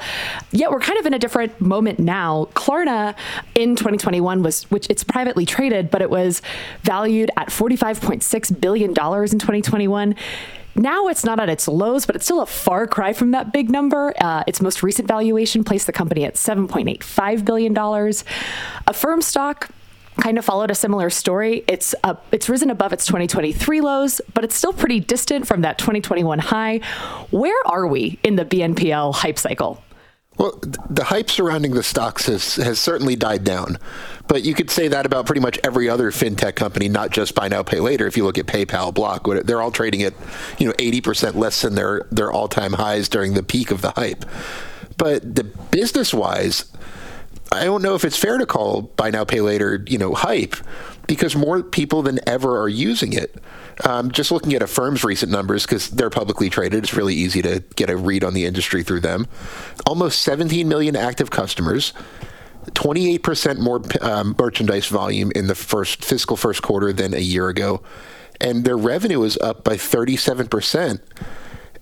Yet 0.53 0.71
we're 0.71 0.79
kind 0.79 0.97
of 1.01 1.07
in 1.07 1.13
a 1.13 1.19
different 1.19 1.61
moment 1.61 1.99
now. 1.99 2.47
Klarna 2.55 3.17
in 3.57 3.75
2021 3.75 4.45
was, 4.45 4.63
which 4.71 4.87
it's 4.89 5.03
privately 5.03 5.45
traded, 5.45 5.91
but 5.91 6.03
it 6.03 6.09
was 6.09 6.41
valued 6.83 7.33
at 7.37 7.49
$45.6 7.49 8.61
billion 8.61 8.91
in 8.91 8.95
2021. 8.95 10.15
Now 10.75 11.09
it's 11.09 11.25
not 11.25 11.41
at 11.41 11.49
its 11.49 11.67
lows, 11.67 12.07
but 12.07 12.15
it's 12.15 12.25
still 12.25 12.41
a 12.41 12.47
far 12.47 12.87
cry 12.87 13.13
from 13.13 13.33
that 13.33 13.53
big 13.53 13.71
number. 13.71 14.15
Uh, 14.21 14.45
its 14.47 14.61
most 14.61 14.83
recent 14.83 15.09
valuation 15.09 15.65
placed 15.65 15.87
the 15.87 15.93
company 15.93 16.25
at 16.25 16.35
$7.85 16.35 17.45
billion. 17.45 17.77
Affirm 18.87 19.23
stock 19.23 19.71
kind 20.21 20.39
of 20.39 20.45
followed 20.45 20.71
a 20.71 20.75
similar 20.75 21.11
story. 21.11 21.65
It's 21.69 21.95
it's 22.33 22.49
risen 22.49 22.71
above 22.71 22.93
its 22.93 23.07
2023 23.07 23.81
lows, 23.81 24.21
but 24.35 24.45
it's 24.45 24.55
still 24.55 24.73
pretty 24.73 25.01
distant 25.01 25.47
from 25.47 25.63
that 25.63 25.79
2021 25.79 26.39
high. 26.39 26.79
Where 27.31 27.61
are 27.67 27.87
we 27.87 28.19
in 28.23 28.37
the 28.37 28.45
BNPL 28.45 29.15
hype 29.15 29.39
cycle? 29.39 29.83
Well, 30.39 30.59
the 30.89 31.05
hype 31.05 31.31
surrounding 31.31 31.73
the 31.73 31.83
stocks 31.83 32.27
has, 32.27 32.57
has 32.57 32.79
certainly 32.79 33.17
died 33.17 33.43
down. 33.43 33.79
But 34.29 34.45
you 34.45 34.55
could 34.55 34.71
say 34.71 34.87
that 34.89 35.05
about 35.05 35.27
pretty 35.27 35.41
much 35.41 35.59
every 35.65 35.89
other 35.89 36.13
fintech 36.13 36.55
company, 36.55 36.89
not 36.89 37.11
just 37.11 37.35
buy 37.35 37.49
now, 37.49 37.63
pay 37.65 37.81
later. 37.81 38.07
If 38.07 38.17
you 38.17 38.25
look 38.25 38.39
at 38.39 38.47
PayPal, 38.47 38.95
Block, 38.95 39.27
they're 39.45 39.61
all 39.61 39.73
trading 39.73 40.03
at 40.03 40.15
you 40.59 40.67
know 40.67 40.73
80% 40.75 41.35
less 41.35 41.63
than 41.63 41.75
their, 41.75 42.07
their 42.13 42.31
all 42.31 42.47
time 42.47 42.75
highs 42.75 43.09
during 43.09 43.35
the 43.35 43.43
peak 43.43 43.71
of 43.73 43.81
the 43.81 43.91
hype. 43.91 44.25
But 44.97 45.35
the 45.35 45.45
business 45.45 46.15
wise, 46.15 46.71
I 47.51 47.65
don't 47.65 47.83
know 47.83 47.95
if 47.95 48.05
it's 48.05 48.17
fair 48.17 48.39
to 48.39 48.47
call 48.47 48.83
buy 48.83 49.11
now, 49.11 49.25
pay 49.25 49.41
later, 49.41 49.83
you 49.89 49.99
know, 49.99 50.15
hype 50.15 50.55
because 51.07 51.35
more 51.35 51.63
people 51.63 52.03
than 52.03 52.21
ever 52.29 52.61
are 52.61 52.69
using 52.69 53.13
it. 53.13 53.35
Um, 53.85 54.11
just 54.11 54.33
looking 54.33 54.55
at 54.55 54.63
Affirm's 54.63 55.05
recent 55.05 55.31
numbers, 55.31 55.65
because 55.65 55.91
they're 55.91 56.11
publicly 56.11 56.51
traded, 56.51 56.83
it's 56.85 56.95
really 56.95 57.15
easy 57.15 57.43
to 57.43 57.63
get 57.77 57.91
a 57.91 57.97
read 57.97 58.25
on 58.25 58.35
the 58.35 58.45
industry 58.45 58.83
through 58.83 59.01
them. 59.01 59.27
Almost 59.87 60.23
17 60.23 60.69
million 60.69 60.97
active 60.97 61.31
customers. 61.31 61.93
28% 62.73 63.59
more 63.59 63.81
um, 64.03 64.35
merchandise 64.39 64.89
volume 64.89 65.33
in 65.35 65.47
the 65.47 65.55
first 65.55 66.05
fiscal 66.05 66.37
first 66.37 66.63
quarter 66.63 66.93
than 66.93 67.15
a 67.15 67.21
year 67.21 67.49
ago. 67.49 67.83
And 68.41 68.65
their 68.65 68.77
revenue 68.77 69.23
is 69.23 69.39
up 69.39 69.65
by 69.65 69.75
37% 69.75 71.01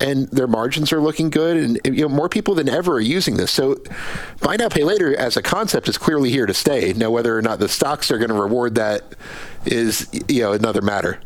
and 0.01 0.29
their 0.29 0.47
margins 0.47 0.93
are 0.93 1.01
looking 1.01 1.31
good, 1.31 1.57
and 1.57 1.81
you 1.85 2.03
know 2.03 2.09
more 2.09 2.29
people 2.29 2.55
than 2.55 2.69
ever 2.69 2.95
are 2.95 3.01
using 3.01 3.37
this. 3.37 3.51
So, 3.51 3.77
buy 4.41 4.57
now 4.57 4.69
pay 4.69 4.85
later 4.85 5.17
as 5.17 5.37
a 5.37 5.43
concept 5.43 5.89
is 5.89 5.99
clearly 5.99 6.31
here 6.31 6.47
to 6.47 6.55
stay. 6.55 6.93
Now, 6.93 7.11
whether 7.11 7.37
or 7.37 7.43
not 7.43 7.59
the 7.59 7.69
stocks 7.69 8.11
are 8.11 8.19
going 8.19 8.29
to 8.29 8.35
reward 8.35 8.75
that 8.75 9.15
is 9.65 10.09
you 10.29 10.43
know 10.43 10.53
another 10.53 10.83
matter. 10.83 11.21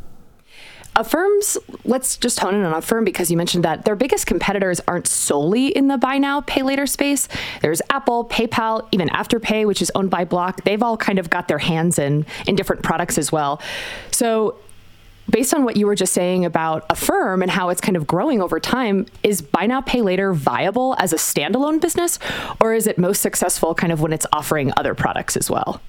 Affirms, 1.00 1.56
let's 1.84 2.18
just 2.18 2.40
hone 2.40 2.54
in 2.54 2.62
on 2.62 2.74
Affirm 2.74 3.04
because 3.06 3.30
you 3.30 3.36
mentioned 3.38 3.64
that 3.64 3.86
their 3.86 3.96
biggest 3.96 4.26
competitors 4.26 4.80
aren't 4.86 5.06
solely 5.06 5.68
in 5.68 5.88
the 5.88 5.96
buy 5.96 6.18
now, 6.18 6.42
pay 6.42 6.62
later 6.62 6.86
space. 6.86 7.26
There's 7.62 7.80
Apple, 7.88 8.26
PayPal, 8.26 8.86
even 8.92 9.08
Afterpay, 9.08 9.66
which 9.66 9.80
is 9.80 9.90
owned 9.94 10.10
by 10.10 10.26
Block. 10.26 10.62
They've 10.64 10.82
all 10.82 10.98
kind 10.98 11.18
of 11.18 11.30
got 11.30 11.48
their 11.48 11.58
hands 11.58 11.98
in 11.98 12.26
in 12.46 12.54
different 12.54 12.82
products 12.82 13.16
as 13.16 13.32
well. 13.32 13.62
So 14.10 14.56
based 15.30 15.54
on 15.54 15.64
what 15.64 15.76
you 15.76 15.86
were 15.86 15.94
just 15.94 16.12
saying 16.12 16.44
about 16.44 16.84
Affirm 16.90 17.40
and 17.40 17.50
how 17.50 17.70
it's 17.70 17.80
kind 17.80 17.96
of 17.96 18.06
growing 18.06 18.42
over 18.42 18.60
time, 18.60 19.06
is 19.22 19.40
buy 19.40 19.66
now, 19.66 19.80
pay 19.80 20.02
later 20.02 20.34
viable 20.34 20.96
as 20.98 21.14
a 21.14 21.16
standalone 21.16 21.80
business, 21.80 22.18
or 22.60 22.74
is 22.74 22.86
it 22.86 22.98
most 22.98 23.22
successful 23.22 23.74
kind 23.74 23.92
of 23.92 24.02
when 24.02 24.12
it's 24.12 24.26
offering 24.32 24.70
other 24.76 24.94
products 24.94 25.36
as 25.36 25.50
well? 25.50 25.80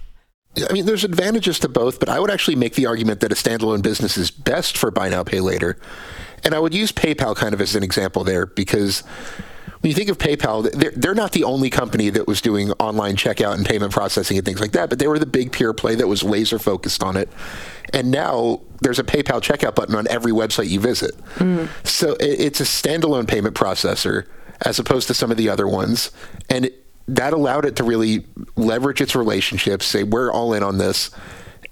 I 0.58 0.74
mean, 0.74 0.86
there's 0.86 1.04
advantages 1.04 1.60
to 1.60 1.70
both, 1.70 2.00
but 2.00 2.10
I 2.10 2.20
would 2.20 2.30
actually 2.30 2.56
make 2.56 2.76
the 2.76 2.86
argument 2.86 3.22
that 3.22 3.32
a 3.32 3.36
standalone 3.36 3.82
business 3.82 4.18
is 4.18 4.32
best 4.32 4.78
for 4.78 4.92
buy 4.92 5.08
now, 5.10 5.24
pay 5.24 5.40
later. 5.40 5.78
And 6.44 6.54
I 6.54 6.60
would 6.60 6.74
use 6.74 6.92
PayPal 6.92 7.36
kind 7.36 7.54
of 7.54 7.62
as 7.62 7.76
an 7.76 7.84
example 7.84 8.24
there 8.24 8.46
because 8.46 9.04
when 9.82 9.90
you 9.90 9.96
think 9.96 10.10
of 10.10 10.18
PayPal, 10.18 10.70
they're, 10.72 10.92
they're 10.92 11.16
not 11.16 11.32
the 11.32 11.44
only 11.44 11.70
company 11.70 12.10
that 12.10 12.28
was 12.28 12.42
doing 12.42 12.72
online 12.74 13.16
checkout 13.16 13.56
and 13.56 13.66
payment 13.66 13.92
processing 13.92 14.38
and 14.38 14.46
things 14.46 14.60
like 14.60 14.74
that, 14.74 14.90
but 14.90 15.00
they 15.00 15.08
were 15.08 15.20
the 15.20 15.26
big 15.26 15.52
pure 15.52 15.74
play 15.74 15.96
that 15.96 16.08
was 16.08 16.22
laser 16.22 16.60
focused 16.60 17.02
on 17.02 17.16
it. 17.16 17.30
And 17.94 18.12
now 18.12 18.62
there's 18.82 19.00
a 19.00 19.04
PayPal 19.04 19.42
checkout 19.42 19.76
button 19.76 19.96
on 19.96 20.08
every 20.10 20.32
website 20.32 20.70
you 20.70 20.80
visit. 20.80 21.16
Mm. 21.36 21.70
So 21.86 22.14
it, 22.14 22.40
it's 22.40 22.60
a 22.60 22.64
standalone 22.64 23.28
payment 23.28 23.56
processor 23.56 24.28
as 24.64 24.78
opposed 24.78 25.08
to 25.08 25.14
some 25.14 25.32
of 25.32 25.38
the 25.38 25.50
other 25.50 25.68
ones. 25.68 26.12
And 26.50 26.70
that 27.16 27.34
allowed 27.34 27.66
it 27.66 27.76
to 27.78 27.84
really 27.84 28.26
leverage 28.56 29.02
its 29.02 29.16
relationships, 29.16 29.86
say, 29.86 30.04
we're 30.04 30.32
all 30.32 30.54
in 30.54 30.64
on 30.64 30.78
this 30.78 31.12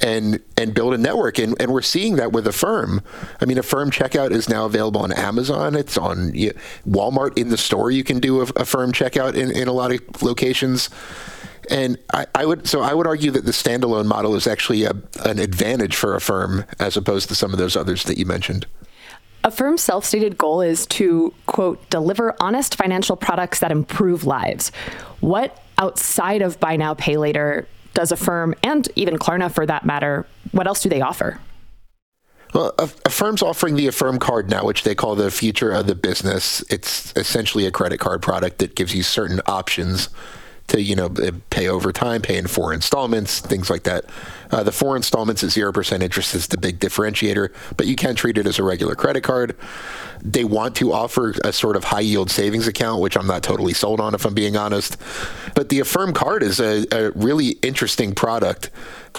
and 0.01 0.39
and 0.57 0.73
build 0.73 0.93
a 0.93 0.97
network. 0.97 1.39
And, 1.39 1.59
and 1.61 1.71
we're 1.71 1.81
seeing 1.81 2.15
that 2.17 2.31
with 2.31 2.47
Affirm. 2.47 3.01
I 3.41 3.45
mean, 3.45 3.57
Affirm 3.57 3.91
checkout 3.91 4.31
is 4.31 4.49
now 4.49 4.65
available 4.65 5.01
on 5.01 5.11
Amazon. 5.11 5.75
It's 5.75 5.97
on 5.97 6.31
Walmart 6.87 7.37
in 7.37 7.49
the 7.49 7.57
store. 7.57 7.91
You 7.91 8.03
can 8.03 8.19
do 8.19 8.41
Affirm 8.41 8.91
checkout 8.91 9.35
in, 9.35 9.51
in 9.51 9.67
a 9.67 9.73
lot 9.73 9.91
of 9.91 10.21
locations. 10.21 10.89
And 11.69 11.97
I, 12.13 12.25
I, 12.33 12.45
would 12.45 12.67
so 12.67 12.81
I 12.81 12.93
would 12.93 13.07
argue 13.07 13.31
that 13.31 13.45
the 13.45 13.51
standalone 13.51 14.05
model 14.05 14.35
is 14.35 14.47
actually 14.47 14.85
a, 14.85 14.93
an 15.25 15.39
advantage 15.39 15.95
for 15.95 16.15
Affirm 16.15 16.65
as 16.79 16.97
opposed 16.97 17.27
to 17.29 17.35
some 17.35 17.51
of 17.53 17.59
those 17.59 17.75
others 17.75 18.03
that 18.05 18.17
you 18.17 18.25
mentioned. 18.25 18.65
Affirm's 19.49 19.81
self 19.81 20.05
stated 20.05 20.37
goal 20.37 20.61
is 20.61 20.85
to, 20.87 21.33
quote, 21.47 21.89
deliver 21.89 22.35
honest 22.39 22.75
financial 22.75 23.15
products 23.15 23.59
that 23.59 23.71
improve 23.71 24.23
lives. 24.23 24.71
What 25.21 25.61
outside 25.79 26.43
of 26.43 26.59
buy 26.59 26.75
now, 26.75 26.93
pay 26.93 27.17
later 27.17 27.67
does 27.95 28.11
Affirm, 28.11 28.53
and 28.63 28.87
even 28.95 29.17
Klarna 29.17 29.51
for 29.51 29.65
that 29.65 29.85
matter, 29.85 30.27
what 30.51 30.67
else 30.67 30.81
do 30.81 30.89
they 30.89 31.01
offer? 31.01 31.39
Well, 32.53 32.73
Affirm's 32.77 33.41
offering 33.41 33.75
the 33.75 33.87
Affirm 33.87 34.19
card 34.19 34.51
now, 34.51 34.63
which 34.63 34.83
they 34.83 34.93
call 34.93 35.15
the 35.15 35.31
future 35.31 35.71
of 35.71 35.87
the 35.87 35.95
business. 35.95 36.63
It's 36.69 37.11
essentially 37.15 37.65
a 37.65 37.71
credit 37.71 37.99
card 37.99 38.21
product 38.21 38.59
that 38.59 38.75
gives 38.75 38.93
you 38.93 39.01
certain 39.01 39.41
options 39.47 40.09
to 40.69 40.81
you 40.81 40.95
know 40.95 41.09
pay 41.49 41.67
over 41.67 41.91
time, 41.91 42.21
pay 42.21 42.37
in 42.37 42.47
four 42.47 42.73
installments, 42.73 43.39
things 43.39 43.69
like 43.69 43.83
that. 43.83 44.05
Uh, 44.51 44.63
the 44.63 44.71
four 44.71 44.95
installments 44.95 45.43
at 45.43 45.51
zero 45.51 45.71
percent 45.71 46.01
interest 46.01 46.33
is 46.33 46.47
the 46.47 46.57
big 46.57 46.79
differentiator, 46.79 47.53
but 47.77 47.85
you 47.87 47.95
can 47.95 48.15
treat 48.15 48.37
it 48.37 48.47
as 48.47 48.57
a 48.57 48.63
regular 48.63 48.95
credit 48.95 49.21
card. 49.21 49.55
They 50.21 50.43
want 50.43 50.75
to 50.77 50.91
offer 50.91 51.33
a 51.43 51.53
sort 51.53 51.75
of 51.75 51.85
high 51.85 51.99
yield 52.01 52.31
savings 52.31 52.67
account, 52.67 53.01
which 53.01 53.15
I'm 53.15 53.27
not 53.27 53.43
totally 53.43 53.73
sold 53.73 53.99
on, 53.99 54.15
if 54.15 54.25
I'm 54.25 54.33
being 54.33 54.57
honest. 54.57 54.97
But 55.55 55.69
the 55.69 55.79
Affirm 55.79 56.13
card 56.13 56.43
is 56.43 56.59
a, 56.59 56.85
a 56.91 57.11
really 57.11 57.51
interesting 57.61 58.13
product. 58.13 58.69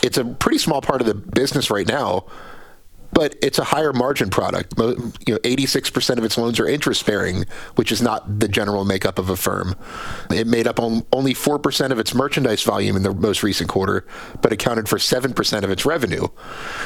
It's 0.02 0.18
a 0.18 0.24
pretty 0.24 0.58
small 0.58 0.82
part 0.82 1.00
of 1.00 1.06
the 1.06 1.14
business 1.14 1.70
right 1.70 1.86
now 1.86 2.26
but 3.20 3.37
it's 3.42 3.59
a 3.59 3.64
higher 3.64 3.92
margin 3.92 4.30
product. 4.30 4.72
You 4.78 5.35
know, 5.35 5.38
86% 5.40 6.16
of 6.16 6.24
its 6.24 6.38
loans 6.38 6.59
are 6.59 6.66
interest 6.66 7.04
bearing, 7.04 7.44
which 7.74 7.92
is 7.92 8.00
not 8.00 8.40
the 8.40 8.48
general 8.48 8.87
makeup 8.87 9.18
of 9.18 9.28
Affirm. 9.28 9.76
It 10.30 10.46
made 10.46 10.66
up 10.66 10.80
on 10.80 11.04
only 11.12 11.35
4% 11.35 11.90
of 11.90 11.98
its 11.98 12.14
merchandise 12.14 12.62
volume 12.62 12.96
in 12.96 13.02
the 13.02 13.12
most 13.12 13.42
recent 13.42 13.68
quarter, 13.68 14.06
but 14.40 14.54
accounted 14.54 14.88
for 14.88 14.96
7% 14.96 15.62
of 15.62 15.70
its 15.70 15.85
revenue. 15.85 16.28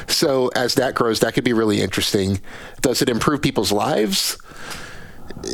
So 0.09 0.49
as 0.57 0.75
that 0.75 0.97
grows, 0.97 1.21
that 1.21 1.35
could 1.35 1.45
be 1.45 1.53
really 1.53 1.81
interesting. 1.81 2.41
Does 2.81 3.01
it 3.01 3.09
improve 3.09 3.41
people's 3.41 3.71
lives? 3.71 4.37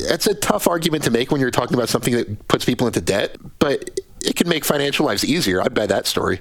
That's 0.08 0.26
a 0.26 0.34
tough 0.34 0.66
argument 0.66 1.04
to 1.04 1.10
make 1.10 1.30
when 1.30 1.42
you're 1.42 1.50
talking 1.50 1.74
about 1.74 1.90
something 1.90 2.14
that 2.14 2.48
puts 2.48 2.64
people 2.64 2.86
into 2.86 3.02
debt, 3.02 3.36
but 3.58 3.90
it 4.22 4.34
can 4.34 4.48
make 4.48 4.64
financial 4.64 5.04
lives 5.04 5.26
easier. 5.26 5.60
I'd 5.60 5.74
buy 5.74 5.88
that 5.88 6.06
story. 6.06 6.40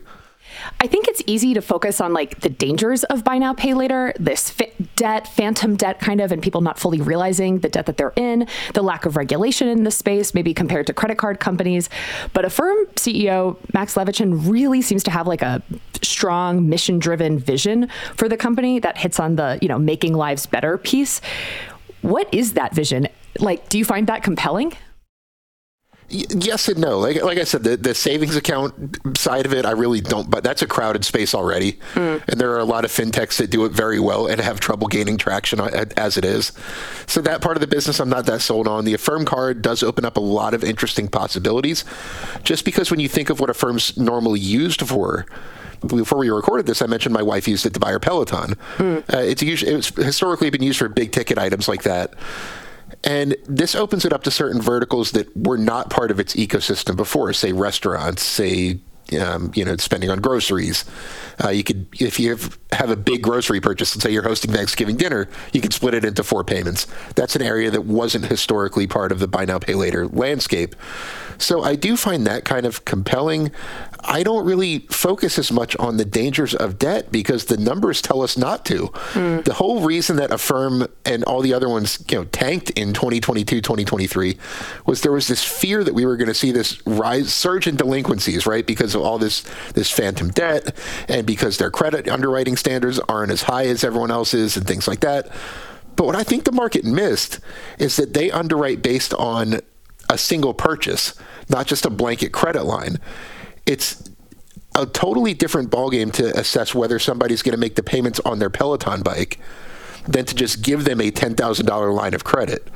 I 0.80 0.88
think 0.88 1.08
it's 1.08 1.22
easy 1.26 1.54
to 1.54 1.62
focus 1.62 2.02
on 2.02 2.14
like 2.14 2.42
the 2.42 2.50
dangers 2.50 3.04
of 3.06 3.24
buy 3.24 3.38
now, 3.38 3.54
pay 3.54 3.74
later, 3.74 4.14
this 4.20 4.50
fi- 4.50 4.72
debt, 4.96 5.28
phantom 5.28 5.76
debt 5.76 6.00
kind 6.00 6.22
of, 6.22 6.32
and 6.32 6.42
people 6.42 6.62
not 6.62 6.80
fully 6.80 7.02
realizing 7.02 7.60
the 7.60 7.70
debt 7.70 7.86
that 7.86 7.98
they're 7.98 8.14
in, 8.16 8.48
the 8.74 8.82
lack 8.82 9.06
of 9.06 9.16
regulation 9.16 9.68
in 9.68 9.84
the 9.84 9.92
space, 9.92 10.34
maybe 10.34 10.54
compared 10.54 10.88
to 10.88 10.94
credit 10.94 11.18
card 11.18 11.40
companies. 11.40 11.90
But 12.34 12.46
Affirm 12.46 12.86
CEO 12.96 13.58
Max 13.74 13.96
Levchin 13.96 14.50
really 14.50 14.82
seems 14.82 15.04
to 15.04 15.12
have 15.12 15.28
like 15.28 15.42
a 15.42 15.62
strong 16.02 16.70
mission 16.70 17.00
driven 17.00 17.40
vision 17.40 17.90
for 18.16 18.30
the 18.30 18.38
company 18.38 18.80
that 18.80 18.98
hits 18.98 19.20
on 19.20 19.36
the, 19.36 19.60
you 19.62 19.68
know, 19.68 19.80
making 19.80 20.14
lives 20.14 20.46
better 20.46 20.78
piece. 20.78 21.22
What 22.02 22.34
is 22.34 22.54
that 22.54 22.74
vision? 22.74 23.08
Like, 23.40 23.70
do 23.70 23.78
you 23.78 23.86
find 23.86 24.08
that 24.08 24.24
compelling? 24.24 24.74
Yes 26.10 26.68
and 26.68 26.80
no. 26.80 27.00
Like, 27.00 27.22
like 27.24 27.38
I 27.38 27.44
said, 27.44 27.64
the, 27.64 27.78
the 27.78 27.94
savings 27.94 28.36
account 28.36 29.18
side 29.18 29.46
of 29.46 29.54
it, 29.54 29.66
I 29.66 29.72
really 29.72 30.02
don't. 30.02 30.30
But 30.30 30.44
that's 30.44 30.62
a 30.62 30.68
crowded 30.68 31.06
space 31.06 31.34
already, 31.34 31.74
mm. 31.94 32.22
and 32.28 32.40
there 32.40 32.52
are 32.54 32.60
a 32.60 32.66
lot 32.66 32.86
of 32.86 32.92
fintechs 32.92 33.38
that 33.38 33.50
do 33.50 33.66
it 33.66 33.72
very 33.72 34.00
well 34.00 34.28
and 34.28 34.42
have 34.42 34.60
trouble 34.60 34.88
gaining 34.88 35.18
traction 35.18 35.60
as 35.60 36.18
it 36.18 36.26
is. 36.26 36.52
So 37.08 37.22
that 37.22 37.42
part 37.42 37.58
of 37.58 37.62
the 37.62 37.68
business, 37.68 38.00
I'm 38.00 38.10
not 38.10 38.26
that 38.26 38.42
sold 38.42 38.68
on. 38.68 38.86
The 38.86 38.94
Affirm 38.94 39.26
card 39.26 39.62
does 39.62 39.84
open 39.84 40.06
up 40.06 40.18
a 40.18 40.22
lot 40.22 40.54
of 40.54 40.64
interesting 40.64 41.08
possibilities, 41.08 41.86
just 42.44 42.66
because 42.66 42.92
when 42.92 43.00
you 43.00 43.10
think 43.10 43.30
of 43.30 43.40
what 43.40 43.50
Affirm's 43.50 43.98
normally 43.98 44.40
used 44.40 44.88
for 44.88 45.26
before 45.88 46.18
we 46.18 46.30
recorded 46.30 46.66
this, 46.66 46.82
I 46.82 46.88
mentioned 46.88 47.14
my 47.14 47.22
wife 47.22 47.48
used 47.48 47.66
it 47.66 47.74
to 47.74 47.80
buy 47.80 47.92
her 47.92 48.00
Peloton. 48.00 48.56
Mm. 48.78 49.14
Uh, 49.14 49.18
it's 49.20 49.42
usually 49.42 49.72
it's 49.72 49.90
historically 49.96 50.50
been 50.50 50.64
used 50.64 50.80
for 50.80 50.90
big 50.90 51.12
ticket 51.12 51.38
items 51.38 51.68
like 51.68 51.84
that. 51.84 52.14
And 53.04 53.36
this 53.46 53.76
opens 53.76 54.04
it 54.04 54.12
up 54.12 54.24
to 54.24 54.32
certain 54.32 54.62
verticals 54.62 55.12
that 55.12 55.36
were 55.36 55.58
not 55.58 55.90
part 55.90 56.12
of 56.12 56.20
its 56.20 56.36
ecosystem 56.36 56.96
before, 56.96 57.32
say 57.34 57.54
restaurants, 57.54 58.22
say 58.22 58.80
um, 59.18 59.52
you 59.56 59.66
know, 59.66 59.76
spending 59.78 60.10
on 60.10 60.20
groceries. 60.20 60.86
Uh, 61.44 61.50
you 61.50 61.64
could, 61.64 61.88
if 62.00 62.20
you 62.20 62.32
have, 62.32 62.60
have, 62.72 62.90
a 62.90 62.96
big 62.96 63.24
grocery 63.24 63.60
purchase, 63.60 63.96
let's 63.96 64.04
say 64.04 64.12
you're 64.12 64.24
hosting 64.24 64.52
Thanksgiving 64.52 64.98
dinner, 64.98 65.28
you 65.54 65.62
could 65.62 65.74
split 65.74 65.94
it 65.94 66.06
into 66.06 66.24
four 66.24 66.44
payments. 66.44 66.86
That's 67.16 67.36
an 67.36 67.42
area 67.42 67.72
that 67.72 67.86
wasn't 67.86 68.26
historically 68.26 68.88
part 68.88 69.12
of 69.12 69.20
the 69.20 69.28
buy 69.28 69.46
now, 69.46 69.60
pay 69.60 69.74
later 69.74 70.08
landscape. 70.08 70.76
So 71.40 71.64
I 71.64 71.76
do 71.76 71.96
find 71.96 72.28
that 72.28 72.46
kind 72.46 72.66
of 72.66 72.86
compelling. 72.86 73.52
I 74.02 74.24
don't 74.24 74.46
really 74.46 74.80
focus 74.90 75.40
as 75.40 75.52
much 75.52 75.76
on 75.78 75.98
the 75.98 76.06
dangers 76.06 76.54
of 76.54 76.78
debt 76.78 77.12
because 77.12 77.46
the 77.46 77.58
numbers 77.58 78.02
tell 78.02 78.22
us 78.22 78.38
not 78.38 78.66
to. 78.66 78.88
Mm. 79.14 79.44
The 79.44 79.54
whole 79.54 79.82
reason 79.82 80.18
that 80.18 80.32
Affirm 80.32 80.88
and 81.06 81.24
all 81.24 81.42
the 81.42 81.54
other 81.54 81.70
ones, 81.70 82.04
you 82.10 82.18
know, 82.18 82.26
tanked 82.26 82.70
in 82.72 82.94
2022, 82.94 83.62
2023 83.62 84.38
was 84.86 85.02
there 85.02 85.12
was 85.12 85.28
this 85.28 85.44
fear 85.44 85.84
that 85.84 85.94
we 85.94 86.06
were 86.06 86.18
going 86.18 86.28
to 86.28 86.34
see 86.34 86.52
this 86.52 86.86
rise 86.86 87.34
surge 87.34 87.68
in 87.68 87.76
delinquencies, 87.76 88.46
right? 88.46 88.66
Because 88.66 88.96
of 88.96 89.02
all 89.02 89.18
this 89.18 89.44
this 89.74 89.90
phantom 89.90 90.30
debt 90.30 90.76
and 91.08 91.26
because 91.26 91.58
their 91.58 91.72
credit 91.72 92.08
underwriting 92.08 92.58
standards 92.58 93.00
aren't 93.08 93.32
as 93.32 93.44
high 93.44 93.66
as 93.66 93.84
everyone 93.84 94.12
else's 94.12 94.58
and 94.58 94.68
things 94.68 94.88
like 94.88 95.00
that. 95.02 95.30
But 95.96 96.06
what 96.06 96.16
I 96.16 96.24
think 96.24 96.46
the 96.46 96.52
market 96.54 96.86
missed 96.86 97.40
is 97.78 97.98
that 97.98 98.14
they 98.14 98.32
underwrite 98.32 98.82
based 98.82 99.14
on 99.16 99.60
a 100.10 100.18
single 100.18 100.54
purchase, 100.54 101.14
not 101.50 101.68
just 101.68 101.86
a 101.86 101.90
blanket 101.90 102.32
credit 102.32 102.64
line. 102.64 102.98
It's 103.66 104.10
a 104.76 104.86
totally 104.86 105.34
different 105.34 105.72
ballgame 105.72 106.12
to 106.14 106.38
assess 106.38 106.74
whether 106.74 107.00
somebody's 107.00 107.42
going 107.42 107.54
to 107.54 107.60
make 107.60 107.76
the 107.76 107.84
payments 107.84 108.20
on 108.22 108.40
their 108.40 108.50
Peloton 108.50 109.02
bike 109.02 109.40
than 110.08 110.26
to 110.26 110.36
just 110.36 110.62
give 110.62 110.86
them 110.86 111.02
a 111.02 111.12
$10,000 111.12 111.96
line 111.96 112.14
of 112.14 112.24
credit. 112.24 112.68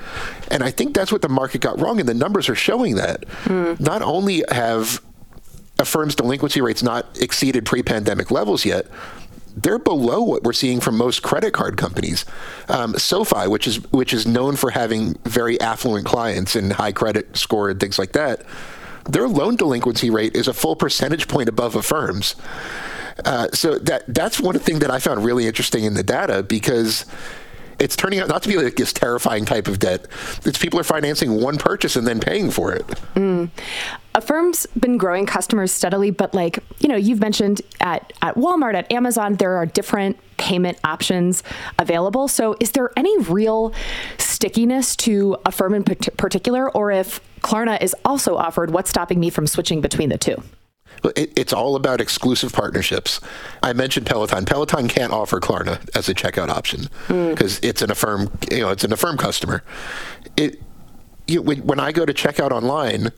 And 0.51 0.63
I 0.63 0.71
think 0.71 0.93
that's 0.93 1.11
what 1.11 1.21
the 1.21 1.29
market 1.29 1.61
got 1.61 1.79
wrong, 1.79 1.99
and 1.99 2.07
the 2.07 2.13
numbers 2.13 2.49
are 2.49 2.55
showing 2.55 2.95
that. 2.95 3.25
Mm. 3.45 3.79
Not 3.79 4.01
only 4.01 4.43
have 4.49 5.01
Affirm's 5.79 6.15
delinquency 6.15 6.61
rates 6.61 6.83
not 6.83 7.19
exceeded 7.19 7.65
pre 7.65 7.81
pandemic 7.81 8.29
levels 8.29 8.65
yet, 8.65 8.85
they're 9.55 9.79
below 9.79 10.21
what 10.21 10.43
we're 10.43 10.53
seeing 10.53 10.79
from 10.79 10.97
most 10.97 11.21
credit 11.21 11.53
card 11.53 11.77
companies. 11.77 12.25
Um, 12.69 12.97
SoFi, 12.97 13.47
which 13.47 13.67
is 13.67 13.77
which 13.91 14.13
is 14.13 14.25
known 14.25 14.55
for 14.55 14.71
having 14.71 15.15
very 15.25 15.59
affluent 15.61 16.05
clients 16.05 16.55
and 16.55 16.73
high 16.73 16.91
credit 16.91 17.37
score 17.37 17.69
and 17.69 17.79
things 17.79 17.99
like 17.99 18.13
that, 18.13 18.43
their 19.05 19.27
loan 19.27 19.55
delinquency 19.55 20.09
rate 20.09 20.35
is 20.35 20.47
a 20.47 20.53
full 20.53 20.75
percentage 20.75 21.27
point 21.27 21.49
above 21.49 21.75
Affirm's. 21.75 22.35
Uh, 23.25 23.47
so 23.53 23.77
that 23.77 24.03
that's 24.07 24.39
one 24.39 24.57
thing 24.57 24.79
that 24.79 24.89
I 24.89 24.99
found 24.99 25.23
really 25.23 25.45
interesting 25.45 25.83
in 25.83 25.93
the 25.93 26.03
data 26.03 26.41
because 26.41 27.05
it's 27.79 27.95
turning 27.95 28.19
out 28.19 28.27
not 28.27 28.43
to 28.43 28.49
be 28.49 28.57
like 28.57 28.75
this 28.75 28.93
terrifying 28.93 29.45
type 29.45 29.67
of 29.67 29.79
debt. 29.79 30.07
It's 30.45 30.57
people 30.57 30.79
are 30.79 30.83
financing 30.83 31.41
one 31.41 31.57
purchase 31.57 31.95
and 31.95 32.07
then 32.07 32.19
paying 32.19 32.51
for 32.51 32.73
it. 32.73 32.85
Mm. 33.15 33.49
Affirm's 34.15 34.67
been 34.79 34.97
growing 34.97 35.25
customers 35.25 35.71
steadily, 35.71 36.11
but 36.11 36.33
like, 36.33 36.59
you 36.79 36.87
know, 36.87 36.95
you've 36.95 37.19
mentioned 37.19 37.61
at, 37.79 38.13
at 38.21 38.35
Walmart, 38.35 38.75
at 38.75 38.91
Amazon, 38.91 39.35
there 39.35 39.55
are 39.55 39.65
different 39.65 40.19
payment 40.37 40.77
options 40.83 41.41
available. 41.79 42.27
So 42.27 42.55
is 42.59 42.71
there 42.71 42.91
any 42.95 43.17
real 43.23 43.73
stickiness 44.17 44.95
to 44.97 45.37
Affirm 45.45 45.73
in 45.73 45.83
particular? 45.83 46.69
Or 46.71 46.91
if 46.91 47.21
Klarna 47.41 47.81
is 47.81 47.95
also 48.05 48.35
offered, 48.35 48.71
what's 48.71 48.89
stopping 48.89 49.19
me 49.19 49.29
from 49.29 49.47
switching 49.47 49.81
between 49.81 50.09
the 50.09 50.17
two? 50.17 50.43
It, 51.15 51.33
it's 51.35 51.53
all 51.53 51.75
about 51.75 51.99
exclusive 51.99 52.53
partnerships. 52.53 53.19
I 53.61 53.73
mentioned 53.73 54.05
Peloton. 54.05 54.45
Peloton 54.45 54.87
can't 54.87 55.11
offer 55.11 55.39
Klarna 55.39 55.79
as 55.95 56.07
a 56.09 56.13
checkout 56.13 56.49
option 56.49 56.83
because 57.07 57.59
mm. 57.59 57.69
it's 57.69 57.81
an 57.81 57.91
Affirm, 57.91 58.31
you 58.51 58.61
know, 58.61 58.69
it's 58.69 58.83
an 58.83 58.93
Affirm 58.93 59.17
customer. 59.17 59.63
It, 60.37 60.61
you, 61.27 61.41
when, 61.41 61.65
when 61.65 61.79
I 61.79 61.91
go 61.91 62.05
to 62.05 62.13
checkout 62.13 62.51
online, 62.51 63.11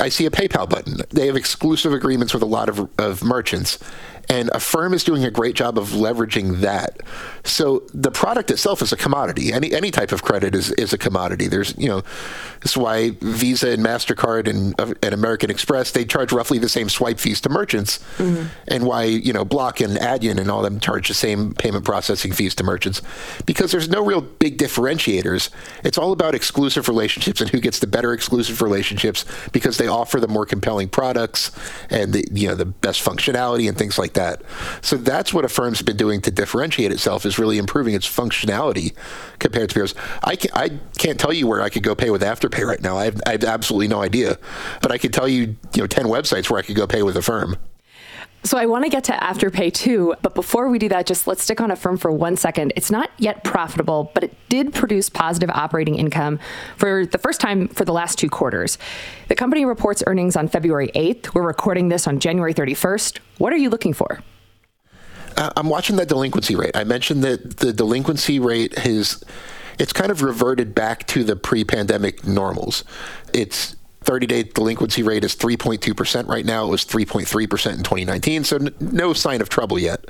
I 0.00 0.08
see 0.08 0.26
a 0.26 0.30
PayPal 0.30 0.68
button. 0.68 0.98
They 1.10 1.26
have 1.26 1.36
exclusive 1.36 1.92
agreements 1.92 2.34
with 2.34 2.42
a 2.42 2.46
lot 2.46 2.68
of, 2.68 2.88
of 2.98 3.22
merchants. 3.22 3.78
And 4.30 4.50
Affirm 4.52 4.92
is 4.92 5.04
doing 5.04 5.24
a 5.24 5.30
great 5.30 5.56
job 5.56 5.78
of 5.78 5.88
leveraging 5.88 6.60
that. 6.60 7.00
So 7.44 7.84
the 7.94 8.10
product 8.10 8.50
itself 8.50 8.82
is 8.82 8.92
a 8.92 8.96
commodity. 8.96 9.52
Any 9.52 9.72
any 9.72 9.90
type 9.90 10.12
of 10.12 10.22
credit 10.22 10.54
is, 10.54 10.70
is 10.72 10.92
a 10.92 10.98
commodity. 10.98 11.48
There's 11.48 11.74
you 11.78 11.88
know, 11.88 12.02
this 12.60 12.72
is 12.72 12.76
why 12.76 13.10
Visa 13.20 13.70
and 13.70 13.82
Mastercard 13.82 14.46
and, 14.46 14.78
uh, 14.78 14.92
and 15.02 15.14
American 15.14 15.50
Express 15.50 15.92
they 15.92 16.04
charge 16.04 16.30
roughly 16.30 16.58
the 16.58 16.68
same 16.68 16.90
swipe 16.90 17.18
fees 17.18 17.40
to 17.42 17.48
merchants, 17.48 18.00
mm-hmm. 18.18 18.48
and 18.66 18.84
why 18.84 19.04
you 19.04 19.32
know 19.32 19.46
Block 19.46 19.80
and 19.80 19.96
Adyen 19.96 20.38
and 20.38 20.50
all 20.50 20.60
them 20.62 20.78
charge 20.78 21.08
the 21.08 21.14
same 21.14 21.54
payment 21.54 21.86
processing 21.86 22.32
fees 22.32 22.54
to 22.56 22.64
merchants, 22.64 23.00
because 23.46 23.72
there's 23.72 23.88
no 23.88 24.04
real 24.04 24.20
big 24.20 24.58
differentiators. 24.58 25.48
It's 25.84 25.96
all 25.96 26.12
about 26.12 26.34
exclusive 26.34 26.86
relationships 26.86 27.40
and 27.40 27.48
who 27.48 27.60
gets 27.60 27.78
the 27.78 27.86
better 27.86 28.12
exclusive 28.12 28.60
relationships 28.60 29.24
because 29.52 29.78
they 29.78 29.88
offer 29.88 30.20
the 30.20 30.28
more 30.28 30.44
compelling 30.44 30.90
products 30.90 31.50
and 31.88 32.12
the 32.12 32.24
you 32.30 32.46
know 32.46 32.54
the 32.54 32.66
best 32.66 33.02
functionality 33.02 33.66
and 33.66 33.78
things 33.78 33.98
like 33.98 34.12
that 34.12 34.17
that. 34.18 34.42
So 34.82 34.96
that's 34.96 35.32
what 35.32 35.44
Affirm's 35.44 35.80
been 35.80 35.96
doing 35.96 36.20
to 36.22 36.30
differentiate 36.30 36.90
itself 36.92 37.24
is 37.24 37.38
really 37.38 37.56
improving 37.56 37.94
its 37.94 38.06
functionality 38.06 38.94
compared 39.38 39.70
to 39.70 39.74
peers. 39.74 39.94
I, 40.24 40.36
can, 40.36 40.50
I 40.54 40.80
can't 40.98 41.18
tell 41.18 41.32
you 41.32 41.46
where 41.46 41.62
I 41.62 41.68
could 41.68 41.84
go 41.84 41.94
pay 41.94 42.10
with 42.10 42.22
Afterpay 42.22 42.66
right 42.66 42.82
now. 42.82 42.98
I 42.98 43.04
have, 43.04 43.20
I 43.26 43.32
have 43.32 43.44
absolutely 43.44 43.88
no 43.88 44.02
idea. 44.02 44.38
But 44.82 44.90
I 44.90 44.98
could 44.98 45.12
tell 45.12 45.28
you, 45.28 45.56
you 45.74 45.82
know, 45.82 45.86
10 45.86 46.06
websites 46.06 46.50
where 46.50 46.58
I 46.58 46.62
could 46.62 46.76
go 46.76 46.86
pay 46.86 47.02
with 47.02 47.16
Affirm. 47.16 47.56
So 48.44 48.56
I 48.56 48.66
want 48.66 48.84
to 48.84 48.90
get 48.90 49.04
to 49.04 49.12
Afterpay 49.12 49.74
too, 49.74 50.14
but 50.22 50.34
before 50.34 50.68
we 50.68 50.78
do 50.78 50.88
that, 50.88 51.06
just 51.06 51.26
let's 51.26 51.42
stick 51.42 51.60
on 51.60 51.70
Affirm 51.70 51.96
for 51.96 52.10
one 52.10 52.36
second. 52.36 52.72
It's 52.76 52.90
not 52.90 53.10
yet 53.18 53.42
profitable, 53.44 54.10
but 54.14 54.24
it 54.24 54.34
did 54.48 54.72
produce 54.72 55.10
positive 55.10 55.50
operating 55.50 55.96
income 55.96 56.38
for 56.76 57.04
the 57.04 57.18
first 57.18 57.40
time 57.40 57.68
for 57.68 57.84
the 57.84 57.92
last 57.92 58.16
two 58.16 58.30
quarters. 58.30 58.78
The 59.26 59.34
company 59.34 59.64
reports 59.64 60.04
earnings 60.06 60.36
on 60.36 60.48
February 60.48 60.88
8th. 60.94 61.34
We're 61.34 61.42
recording 61.42 61.88
this 61.88 62.06
on 62.06 62.20
January 62.20 62.54
31st. 62.54 63.18
What 63.38 63.52
are 63.52 63.56
you 63.56 63.70
looking 63.70 63.92
for? 63.92 64.20
Uh, 65.36 65.50
I'm 65.56 65.68
watching 65.68 65.96
that 65.96 66.08
delinquency 66.08 66.56
rate. 66.56 66.76
I 66.76 66.84
mentioned 66.84 67.22
that 67.24 67.58
the 67.58 67.72
delinquency 67.72 68.38
rate 68.38 68.78
has 68.78 69.22
it's 69.78 69.92
kind 69.92 70.10
of 70.10 70.22
reverted 70.22 70.74
back 70.74 71.06
to 71.08 71.22
the 71.22 71.36
pre-pandemic 71.36 72.26
normals. 72.26 72.84
It's 73.32 73.76
30 74.08 74.26
day 74.26 74.42
delinquency 74.42 75.02
rate 75.02 75.22
is 75.22 75.36
3.2% 75.36 76.28
right 76.28 76.46
now. 76.46 76.64
It 76.64 76.70
was 76.70 76.86
3.3% 76.86 77.26
in 77.72 77.78
2019. 77.78 78.42
So 78.44 78.56
n- 78.56 78.74
no 78.80 79.12
sign 79.12 79.42
of 79.42 79.50
trouble 79.50 79.78
yet. 79.78 80.06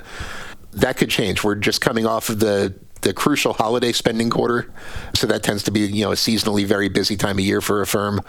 That 0.71 0.95
could 0.95 1.09
change. 1.09 1.43
We're 1.43 1.55
just 1.55 1.81
coming 1.81 2.05
off 2.05 2.29
of 2.29 2.39
the 2.39 2.73
the 3.01 3.13
crucial 3.13 3.53
holiday 3.53 3.93
spending 3.93 4.29
quarter. 4.29 4.71
So 5.15 5.25
that 5.27 5.41
tends 5.41 5.63
to 5.63 5.71
be, 5.71 5.81
you 5.81 6.03
know, 6.03 6.11
a 6.11 6.15
seasonally 6.15 6.65
very 6.65 6.89
busy 6.89 7.15
time 7.15 7.39
of 7.39 7.45
year 7.45 7.61
for 7.61 7.81
Affirm. 7.81 8.21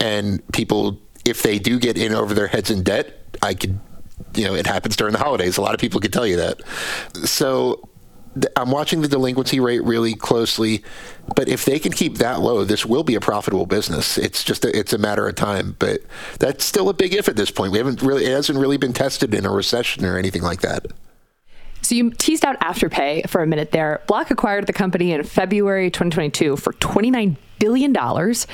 And 0.00 0.46
people, 0.52 0.98
if 1.26 1.42
they 1.42 1.58
do 1.58 1.78
get 1.78 1.98
in 1.98 2.14
over 2.14 2.32
their 2.32 2.46
heads 2.46 2.70
in 2.70 2.82
debt, 2.82 3.36
I 3.42 3.52
could, 3.52 3.78
you 4.34 4.44
know, 4.44 4.54
it 4.54 4.66
happens 4.66 4.96
during 4.96 5.12
the 5.12 5.18
holidays. 5.18 5.58
A 5.58 5.62
lot 5.62 5.74
of 5.74 5.80
people 5.80 6.00
could 6.00 6.12
tell 6.12 6.26
you 6.26 6.36
that. 6.36 6.62
So 7.26 7.86
I'm 8.56 8.70
watching 8.70 9.02
the 9.02 9.08
delinquency 9.08 9.60
rate 9.60 9.82
really 9.84 10.14
closely, 10.14 10.82
but 11.36 11.48
if 11.48 11.64
they 11.64 11.78
can 11.78 11.92
keep 11.92 12.18
that 12.18 12.40
low, 12.40 12.64
this 12.64 12.86
will 12.86 13.04
be 13.04 13.14
a 13.14 13.20
profitable 13.20 13.66
business. 13.66 14.16
It's 14.16 14.42
just 14.42 14.64
a, 14.64 14.76
it's 14.76 14.92
a 14.92 14.98
matter 14.98 15.28
of 15.28 15.34
time, 15.34 15.76
but 15.78 16.00
that's 16.38 16.64
still 16.64 16.88
a 16.88 16.94
big 16.94 17.14
if 17.14 17.28
at 17.28 17.36
this 17.36 17.50
point. 17.50 17.72
We 17.72 17.78
haven't 17.78 18.02
really 18.02 18.24
it 18.24 18.30
hasn't 18.30 18.58
really 18.58 18.78
been 18.78 18.92
tested 18.92 19.34
in 19.34 19.44
a 19.44 19.50
recession 19.50 20.04
or 20.04 20.16
anything 20.16 20.42
like 20.42 20.60
that. 20.62 20.86
So 21.82 21.94
you 21.94 22.10
teased 22.10 22.44
out 22.44 22.58
Afterpay 22.60 23.28
for 23.28 23.42
a 23.42 23.46
minute 23.46 23.72
there. 23.72 24.00
Block 24.06 24.30
acquired 24.30 24.66
the 24.66 24.72
company 24.72 25.12
in 25.12 25.24
February 25.24 25.90
2022 25.90 26.56
for 26.56 26.72
29 26.74 27.36
billion 27.58 27.92
dollars. 27.92 28.46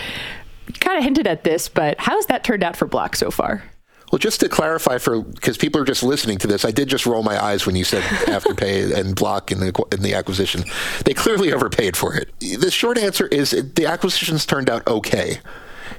You 0.66 0.74
kind 0.74 0.98
of 0.98 1.04
hinted 1.04 1.26
at 1.26 1.44
this, 1.44 1.68
but 1.68 2.00
how's 2.00 2.26
that 2.26 2.42
turned 2.42 2.64
out 2.64 2.76
for 2.76 2.86
Block 2.86 3.16
so 3.16 3.30
far? 3.30 3.62
Well, 4.10 4.18
just 4.18 4.40
to 4.40 4.48
clarify, 4.48 4.98
for 4.98 5.22
because 5.22 5.58
people 5.58 5.80
are 5.80 5.84
just 5.84 6.02
listening 6.02 6.38
to 6.38 6.46
this, 6.46 6.64
I 6.64 6.70
did 6.70 6.88
just 6.88 7.06
roll 7.06 7.22
my 7.22 7.42
eyes 7.42 7.66
when 7.66 7.76
you 7.76 7.84
said 7.84 8.02
Afterpay 8.26 8.94
and 8.94 9.14
Block 9.14 9.52
in 9.52 9.60
the 9.60 9.86
in 9.92 10.02
the 10.02 10.14
acquisition. 10.14 10.64
They 11.04 11.14
clearly 11.14 11.52
overpaid 11.52 11.96
for 11.96 12.14
it. 12.14 12.30
The 12.40 12.70
short 12.70 12.98
answer 12.98 13.26
is 13.26 13.50
the 13.50 13.86
acquisitions 13.86 14.46
turned 14.46 14.70
out 14.70 14.86
okay. 14.86 15.40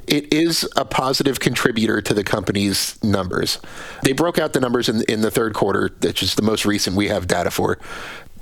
It 0.08 0.34
is 0.34 0.68
a 0.76 0.86
positive 0.86 1.40
contributor 1.40 2.02
to 2.02 2.14
the 2.14 2.24
company's 2.24 3.02
numbers. 3.04 3.60
They 4.04 4.14
broke 4.14 4.40
out 4.40 4.54
the 4.54 4.60
numbers 4.60 4.90
in 4.90 5.04
in 5.04 5.22
the 5.22 5.32
third 5.32 5.54
quarter, 5.54 5.92
which 6.02 6.24
is 6.24 6.36
the 6.36 6.42
most 6.42 6.66
recent 6.66 6.96
we 6.96 7.10
have 7.10 7.28
data 7.28 7.52
for. 7.52 7.78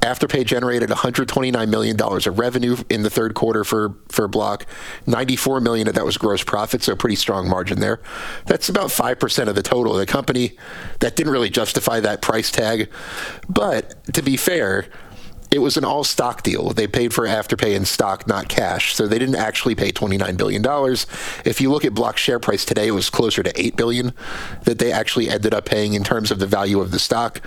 Afterpay 0.08 0.46
generated 0.46 0.90
$129 0.90 1.70
million 1.70 2.02
of 2.02 2.40
revenue 2.40 2.78
in 2.90 3.04
the 3.04 3.10
third 3.10 3.34
quarter 3.34 3.66
for, 3.66 3.96
for 4.08 4.30
Block. 4.30 4.66
94 5.06 5.60
million 5.60 5.88
of 5.90 5.96
that 5.96 6.06
was 6.06 6.18
gross 6.18 6.44
profit, 6.44 6.82
so 6.82 6.94
a 6.94 6.96
pretty 6.96 7.18
strong 7.18 7.50
margin 7.50 7.82
there. 7.82 8.00
That's 8.46 8.70
about 8.70 8.90
5% 8.90 9.48
of 9.48 9.56
the 9.56 9.64
total 9.64 9.94
of 9.94 10.00
the 10.00 10.06
company. 10.06 10.58
That 11.02 11.18
didn't 11.18 11.34
really 11.34 11.50
justify 11.50 12.00
that 12.00 12.22
price 12.22 12.52
tag. 12.52 12.90
But 13.50 14.14
to 14.14 14.22
be 14.22 14.38
fair, 14.38 14.88
it 15.50 15.60
was 15.60 15.78
an 15.78 15.86
all 15.86 16.04
stock 16.04 16.44
deal. 16.44 16.72
They 16.72 16.88
paid 16.88 17.14
for 17.14 17.26
Afterpay 17.26 17.74
in 17.74 17.86
stock, 17.86 18.28
not 18.28 18.50
cash. 18.50 18.96
So 18.96 19.08
they 19.08 19.18
didn't 19.18 19.36
actually 19.36 19.76
pay 19.76 19.92
$29 19.92 20.36
billion. 20.38 20.64
If 21.46 21.62
you 21.62 21.72
look 21.72 21.86
at 21.86 21.94
Block's 21.94 22.22
share 22.22 22.40
price 22.40 22.66
today, 22.66 22.88
it 22.88 22.92
was 22.92 23.10
closer 23.10 23.44
to 23.44 23.62
8 23.62 23.78
billion 23.78 24.14
that 24.64 24.80
they 24.80 24.92
actually 24.92 25.30
ended 25.30 25.54
up 25.54 25.66
paying 25.66 25.94
in 25.94 26.04
terms 26.04 26.32
of 26.32 26.40
the 26.40 26.48
value 26.48 26.82
of 26.82 26.92
the 26.92 27.00
stock. 27.00 27.42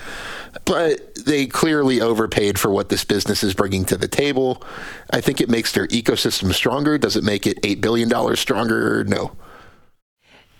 But 0.65 1.15
they 1.15 1.47
clearly 1.47 2.01
overpaid 2.01 2.59
for 2.59 2.71
what 2.71 2.89
this 2.89 3.05
business 3.05 3.43
is 3.43 3.55
bringing 3.55 3.85
to 3.87 3.97
the 3.97 4.09
table. 4.09 4.63
I 5.13 5.21
think 5.21 5.41
it 5.41 5.49
makes 5.49 5.73
their 5.73 5.87
ecosystem 5.89 6.53
stronger. 6.53 6.99
Does 6.99 7.17
it 7.17 7.25
make 7.25 7.47
it 7.47 7.61
$8 7.63 7.81
billion 7.81 8.37
stronger? 8.37 9.05
No. 9.05 9.33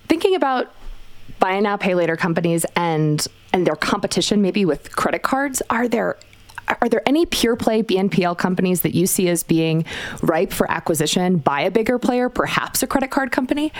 Thinking 0.09 0.35
about 0.35 0.73
buy 1.39 1.59
now, 1.61 1.77
pay 1.77 1.95
later 1.95 2.17
companies 2.17 2.65
and 2.77 3.27
and 3.53 3.67
their 3.67 3.77
competition 3.77 4.43
maybe 4.43 4.65
with 4.65 4.95
credit 4.95 5.23
cards, 5.23 5.63
are 5.71 5.89
there 5.89 6.17
are 6.81 6.89
there 6.89 7.03
any 7.07 7.27
pure 7.27 7.57
play 7.57 7.83
BNPL 7.83 8.39
companies 8.39 8.83
that 8.83 8.95
you 8.95 9.07
see 9.07 9.29
as 9.29 9.43
being 9.43 9.85
ripe 10.23 10.53
for 10.53 10.71
acquisition 10.71 11.39
by 11.39 11.63
a 11.63 11.71
bigger 11.71 11.99
player, 11.99 12.29
perhaps 12.29 12.83
a 12.83 12.87
credit 12.87 13.11
card 13.11 13.33
company? 13.33 13.73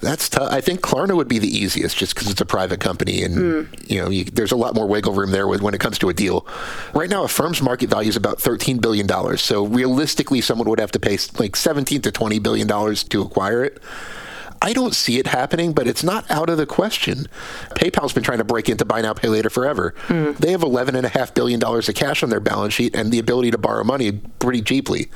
That's 0.00 0.28
tough. 0.28 0.50
I 0.50 0.60
think 0.60 0.80
Klarna 0.80 1.14
would 1.14 1.28
be 1.28 1.38
the 1.38 1.48
easiest, 1.48 1.96
just 1.96 2.14
because 2.14 2.30
it's 2.30 2.40
a 2.40 2.46
private 2.46 2.80
company, 2.80 3.22
and 3.22 3.36
mm. 3.36 3.90
you 3.90 4.02
know 4.02 4.08
you, 4.08 4.24
there's 4.24 4.52
a 4.52 4.56
lot 4.56 4.74
more 4.74 4.86
wiggle 4.86 5.12
room 5.12 5.30
there 5.30 5.46
with, 5.46 5.60
when 5.60 5.74
it 5.74 5.80
comes 5.80 5.98
to 5.98 6.08
a 6.08 6.14
deal. 6.14 6.46
Right 6.94 7.10
now, 7.10 7.24
Affirm's 7.24 7.60
market 7.60 7.90
value 7.90 8.08
is 8.08 8.16
about 8.16 8.40
13 8.40 8.78
billion 8.78 9.06
dollars. 9.06 9.42
So 9.42 9.66
realistically, 9.66 10.40
someone 10.40 10.68
would 10.70 10.80
have 10.80 10.92
to 10.92 11.00
pay 11.00 11.18
like 11.38 11.54
17 11.54 12.00
to 12.02 12.10
20 12.10 12.38
billion 12.38 12.66
dollars 12.66 13.04
to 13.04 13.20
acquire 13.20 13.62
it. 13.62 13.78
I 14.62 14.74
don't 14.74 14.94
see 14.94 15.18
it 15.18 15.26
happening, 15.26 15.72
but 15.72 15.86
it's 15.86 16.04
not 16.04 16.30
out 16.30 16.50
of 16.50 16.58
the 16.58 16.66
question. 16.66 17.26
PayPal's 17.76 18.12
been 18.12 18.22
trying 18.22 18.38
to 18.38 18.44
break 18.44 18.68
into 18.68 18.84
buy 18.84 19.00
now, 19.00 19.14
pay 19.14 19.28
later 19.28 19.48
forever. 19.48 19.94
Mm. 20.08 20.36
They 20.36 20.50
have 20.50 20.60
$11.5 20.60 21.34
billion 21.34 21.64
of 21.64 21.94
cash 21.94 22.22
on 22.22 22.28
their 22.28 22.40
balance 22.40 22.74
sheet 22.74 22.94
and 22.94 23.10
the 23.10 23.18
ability 23.18 23.52
to 23.52 23.58
borrow 23.58 23.84
money 23.84 24.12
pretty 24.12 24.60
cheaply. 24.60 25.08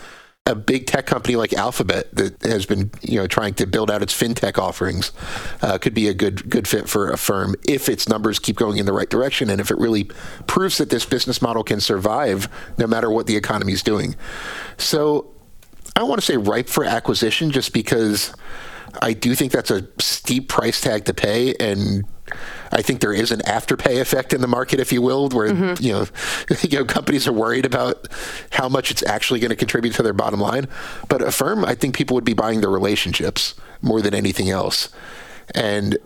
A 0.46 0.54
big 0.54 0.87
tech 0.87 1.07
company 1.07 1.37
like 1.37 1.54
Alphabet 1.54 2.14
that 2.16 2.42
has 2.42 2.66
been, 2.66 2.90
you 3.00 3.18
know, 3.18 3.26
trying 3.26 3.54
to 3.54 3.66
build 3.66 3.90
out 3.90 4.02
its 4.02 4.12
fintech 4.12 4.59
offerings 4.59 5.11
uh, 5.62 5.78
could 5.78 5.94
be 5.94 6.07
a 6.07 6.12
good 6.12 6.50
good 6.50 6.68
fit 6.68 6.87
for 6.87 7.11
Affirm 7.11 7.54
if 7.66 7.88
its 7.88 8.11
numbers 8.11 8.38
keep 8.38 8.57
going 8.57 8.76
in 8.76 8.85
the 8.85 8.92
right 8.92 9.09
direction 9.09 9.48
and 9.48 9.59
if 9.59 9.70
it 9.70 9.78
really 9.78 10.04
proves 10.46 10.76
that 10.76 10.90
this 10.90 11.07
business 11.07 11.40
model 11.40 11.64
can 11.64 11.80
survive 11.80 12.46
no 12.76 12.87
matter 12.87 13.11
what 13.11 13.26
the 13.26 13.37
economy 13.37 13.72
is 13.72 13.83
doing. 13.83 14.16
So 14.76 15.33
I 15.96 16.00
don't 16.00 16.11
want 16.11 16.20
to 16.20 16.26
say 16.26 16.37
ripe 16.37 16.68
for 16.68 16.85
acquisition 16.85 17.50
just 17.50 17.72
because 17.72 18.35
I 19.00 19.14
do 19.14 19.35
think 19.35 19.50
that's 19.50 19.70
a 19.70 19.88
steep 19.98 20.50
price 20.50 20.78
tag 20.78 21.07
to 21.07 21.14
pay, 21.14 21.54
and 21.54 22.04
I 22.74 22.82
think 22.82 23.00
there 23.00 23.12
is 23.12 23.30
an 23.30 23.40
afterpay 23.40 24.00
effect 24.00 24.32
in 24.32 24.40
the 24.40 24.48
market, 24.48 24.80
if 24.80 24.92
you 24.92 25.00
will, 25.00 25.28
where 25.28 25.50
mm-hmm. 25.50 25.82
you 25.82 25.92
know, 25.92 26.06
you 26.62 26.78
know 26.78 26.84
companies 26.84 27.26
are 27.28 27.32
worried 27.32 27.64
about 27.64 28.08
how 28.50 28.68
much 28.68 28.90
it's 28.90 29.04
actually 29.04 29.40
going 29.40 29.50
to 29.50 29.56
contribute 29.56 29.94
to 29.94 30.02
their 30.02 30.12
bottom 30.12 30.40
line. 30.40 30.66
But 31.08 31.22
Affirm, 31.22 31.64
I 31.64 31.74
think 31.74 31.96
people 31.96 32.14
would 32.14 32.24
be 32.24 32.34
buying 32.34 32.60
the 32.60 32.68
relationships 32.68 33.54
more 33.80 34.02
than 34.02 34.14
anything 34.14 34.50
else, 34.50 34.88
and 35.54 35.96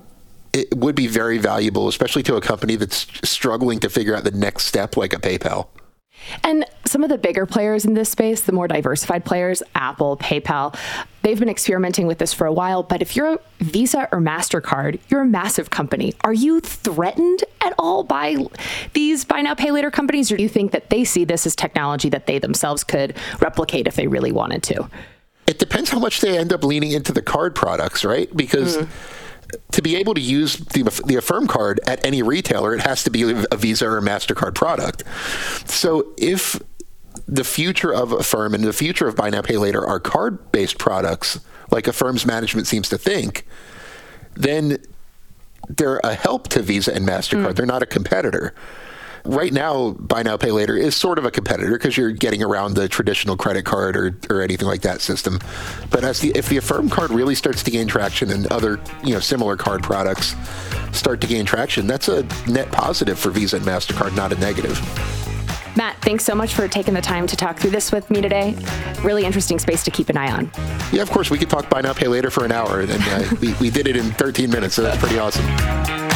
it 0.53 0.77
would 0.77 0.95
be 0.95 1.07
very 1.07 1.39
valuable, 1.39 1.89
especially 1.89 2.23
to 2.25 2.37
a 2.37 2.41
company 2.41 2.77
that's 2.77 3.07
struggling 3.29 3.81
to 3.81 3.89
figure 3.89 4.15
out 4.15 4.25
the 4.25 4.31
next 4.31 4.65
step, 4.65 4.97
like 4.97 5.13
a 5.13 5.19
PayPal. 5.19 5.69
And 6.43 6.65
some 6.85 7.03
of 7.03 7.11
the 7.11 7.19
bigger 7.19 7.47
players 7.47 7.85
in 7.85 7.95
this 7.95 8.11
space, 8.11 8.43
the 8.43 8.53
more 8.53 8.69
diversified 8.69 9.25
players, 9.25 9.63
Apple, 9.75 10.17
PayPal, 10.17 10.77
they've 11.23 11.39
been 11.39 11.49
experimenting 11.49 12.07
with 12.07 12.19
this 12.19 12.33
for 12.33 12.47
a 12.47 12.53
while. 12.53 12.83
But 12.83 13.03
if 13.03 13.17
you're 13.17 13.39
Visa 13.61 14.09
or 14.13 14.21
MasterCard, 14.21 15.01
you're 15.09 15.23
a 15.23 15.27
massive 15.27 15.71
company. 15.71 16.15
Are 16.23 16.33
you 16.33 16.61
threatened 16.61 17.45
at 17.61 17.75
all 17.79 18.05
by 18.05 18.37
these 18.93 19.25
buy 19.25 19.43
now, 19.43 19.55
pay 19.55 19.71
later 19.71 19.91
companies? 19.91 20.31
Or 20.31 20.37
do 20.37 20.43
you 20.43 20.49
think 20.49 20.73
that 20.73 20.91
they 20.91 21.05
see 21.05 21.25
this 21.25 21.47
as 21.47 21.57
technology 21.57 22.09
that 22.11 22.27
they 22.27 22.39
themselves 22.39 22.85
could 22.85 23.17
replicate 23.41 23.87
if 23.87 23.97
they 23.97 24.07
really 24.07 24.33
wanted 24.33 24.63
to? 24.65 24.89
It 25.47 25.59
depends 25.59 25.91
how 25.91 25.99
much 25.99 26.21
they 26.21 26.37
end 26.37 26.53
up 26.53 26.63
leaning 26.63 26.93
into 26.93 27.13
the 27.13 27.23
card 27.23 27.55
products, 27.55 28.05
right? 28.05 28.35
Because. 28.37 28.79
Mm 28.79 28.89
to 29.73 29.83
be 29.83 29.97
able 29.97 30.15
to 30.15 30.21
use 30.21 30.57
the, 30.57 30.83
the 31.07 31.17
Affirm 31.17 31.47
card 31.47 31.81
at 31.87 32.05
any 32.05 32.23
retailer, 32.23 32.75
it 32.75 32.83
has 32.83 33.03
to 33.05 33.11
be 33.11 33.23
a 33.51 33.57
Visa 33.57 33.87
or 33.87 33.99
a 33.99 34.03
MasterCard 34.03 34.55
product. 34.55 35.05
So 35.67 36.13
if 36.17 36.61
the 37.27 37.45
future 37.45 37.93
of 37.93 38.13
Affirm 38.13 38.55
and 38.55 38.65
the 38.65 38.73
future 38.73 39.07
of 39.07 39.17
Buy 39.17 39.31
Now 39.31 39.43
Pay 39.43 39.57
Later 39.57 39.87
are 39.87 40.01
card 40.01 40.53
based 40.53 40.79
products, 40.79 41.41
like 41.71 41.87
Affirm's 41.87 42.25
management 42.25 42.67
seems 42.67 42.89
to 42.89 42.99
think, 42.99 43.47
then 44.35 44.79
they're 45.69 46.01
a 46.05 46.15
help 46.15 46.49
to 46.49 46.63
Visa 46.63 46.95
and 46.95 47.07
MasterCard. 47.07 47.53
Mm. 47.53 47.57
They're 47.57 47.67
not 47.67 47.83
a 47.83 47.87
competitor 47.87 48.55
right 49.25 49.53
now, 49.53 49.91
buy 49.93 50.23
now, 50.23 50.37
pay 50.37 50.51
later 50.51 50.77
is 50.77 50.97
sort 50.97 51.19
of 51.19 51.25
a 51.25 51.31
competitor 51.31 51.73
because 51.73 51.97
you're 51.97 52.11
getting 52.11 52.43
around 52.43 52.75
the 52.75 52.89
traditional 52.89 53.37
credit 53.37 53.65
card 53.65 53.97
or, 53.97 54.17
or 54.31 54.43
anything 54.43 54.69
like 54.69 54.83
that 54.83 55.01
system. 55.01 55.39
But 55.91 56.05
as 56.05 56.21
the 56.21 56.31
if 56.37 56.49
the 56.49 56.59
Affirm 56.59 56.89
card 56.89 57.11
really 57.11 57.35
starts 57.35 57.63
to 57.63 57.71
gain 57.71 57.87
traction 57.87 58.31
and 58.31 58.47
other 58.49 58.81
you 59.05 59.15
know 59.15 59.21
similar 59.21 59.57
card 59.57 59.83
products 59.83 60.35
start 60.93 61.21
to 61.21 61.27
gain 61.27 61.45
traction, 61.45 61.87
that's 61.87 62.09
a 62.09 62.23
net 62.47 62.71
positive 62.73 63.19
for 63.19 63.31
Visa 63.31 63.57
and 63.57 63.65
Mastercard, 63.65 64.17
not 64.17 64.33
a 64.33 64.37
negative. 64.37 64.79
Matt, 65.77 65.97
thanks 66.03 66.25
so 66.25 66.35
much 66.35 66.55
for 66.55 66.67
taking 66.67 66.93
the 66.93 67.01
time 67.01 67.27
to 67.29 67.37
talk 67.37 67.57
through 67.57 67.71
this 67.71 67.93
with 67.93 68.11
me 68.11 68.21
today. 68.21 68.57
Really 69.05 69.25
interesting 69.25 69.61
space 69.61 69.85
to 69.85 69.93
keep 69.93 70.09
an 70.09 70.17
eye 70.17 70.33
on. 70.33 70.51
Yeah, 70.93 71.03
of 71.03 71.11
course. 71.11 71.31
We 71.31 71.39
could 71.39 71.49
talk 71.49 71.71
buy 71.71 71.83
now, 71.83 71.93
pay 71.93 72.09
later 72.09 72.31
for 72.31 72.45
an 72.45 72.51
hour, 72.51 72.81
and 72.81 72.91
uh, 72.91 73.37
we, 73.41 73.55
we 73.61 73.71
did 73.71 73.87
it 73.87 73.97
in 73.97 74.11
13 74.13 74.51
minutes, 74.51 74.75
so 74.75 74.83
that's 74.83 74.99
pretty 74.99 75.21
awesome. 75.21 76.08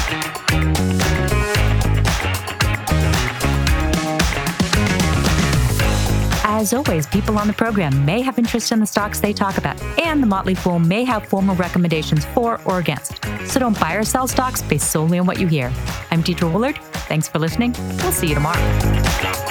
As 6.63 6.73
always, 6.73 7.09
people 7.09 7.39
on 7.39 7.49
the 7.49 7.53
program 7.53 8.05
may 8.05 8.21
have 8.21 8.39
interest 8.39 8.71
in 8.71 8.79
the 8.79 8.87
stocks 8.87 9.19
they 9.19 9.33
talk 9.33 9.59
about, 9.59 9.83
and 9.99 10.23
the 10.23 10.29
Motley 10.29 10.55
Fool 10.55 10.79
may 10.79 11.03
have 11.03 11.27
formal 11.27 11.57
recommendations 11.57 12.25
for 12.27 12.61
or 12.65 12.79
against. 12.79 13.19
So 13.47 13.59
don't 13.59 13.79
buy 13.81 13.95
or 13.95 14.05
sell 14.05 14.29
stocks 14.29 14.63
based 14.63 14.93
solely 14.93 15.19
on 15.19 15.27
what 15.27 15.41
you 15.41 15.49
hear. 15.49 15.73
I'm 16.13 16.23
Deidre 16.23 16.53
Woollard. 16.53 16.79
Thanks 17.09 17.27
for 17.27 17.41
listening. 17.41 17.75
We'll 17.99 18.13
see 18.13 18.29
you 18.29 18.35
tomorrow. 18.35 19.42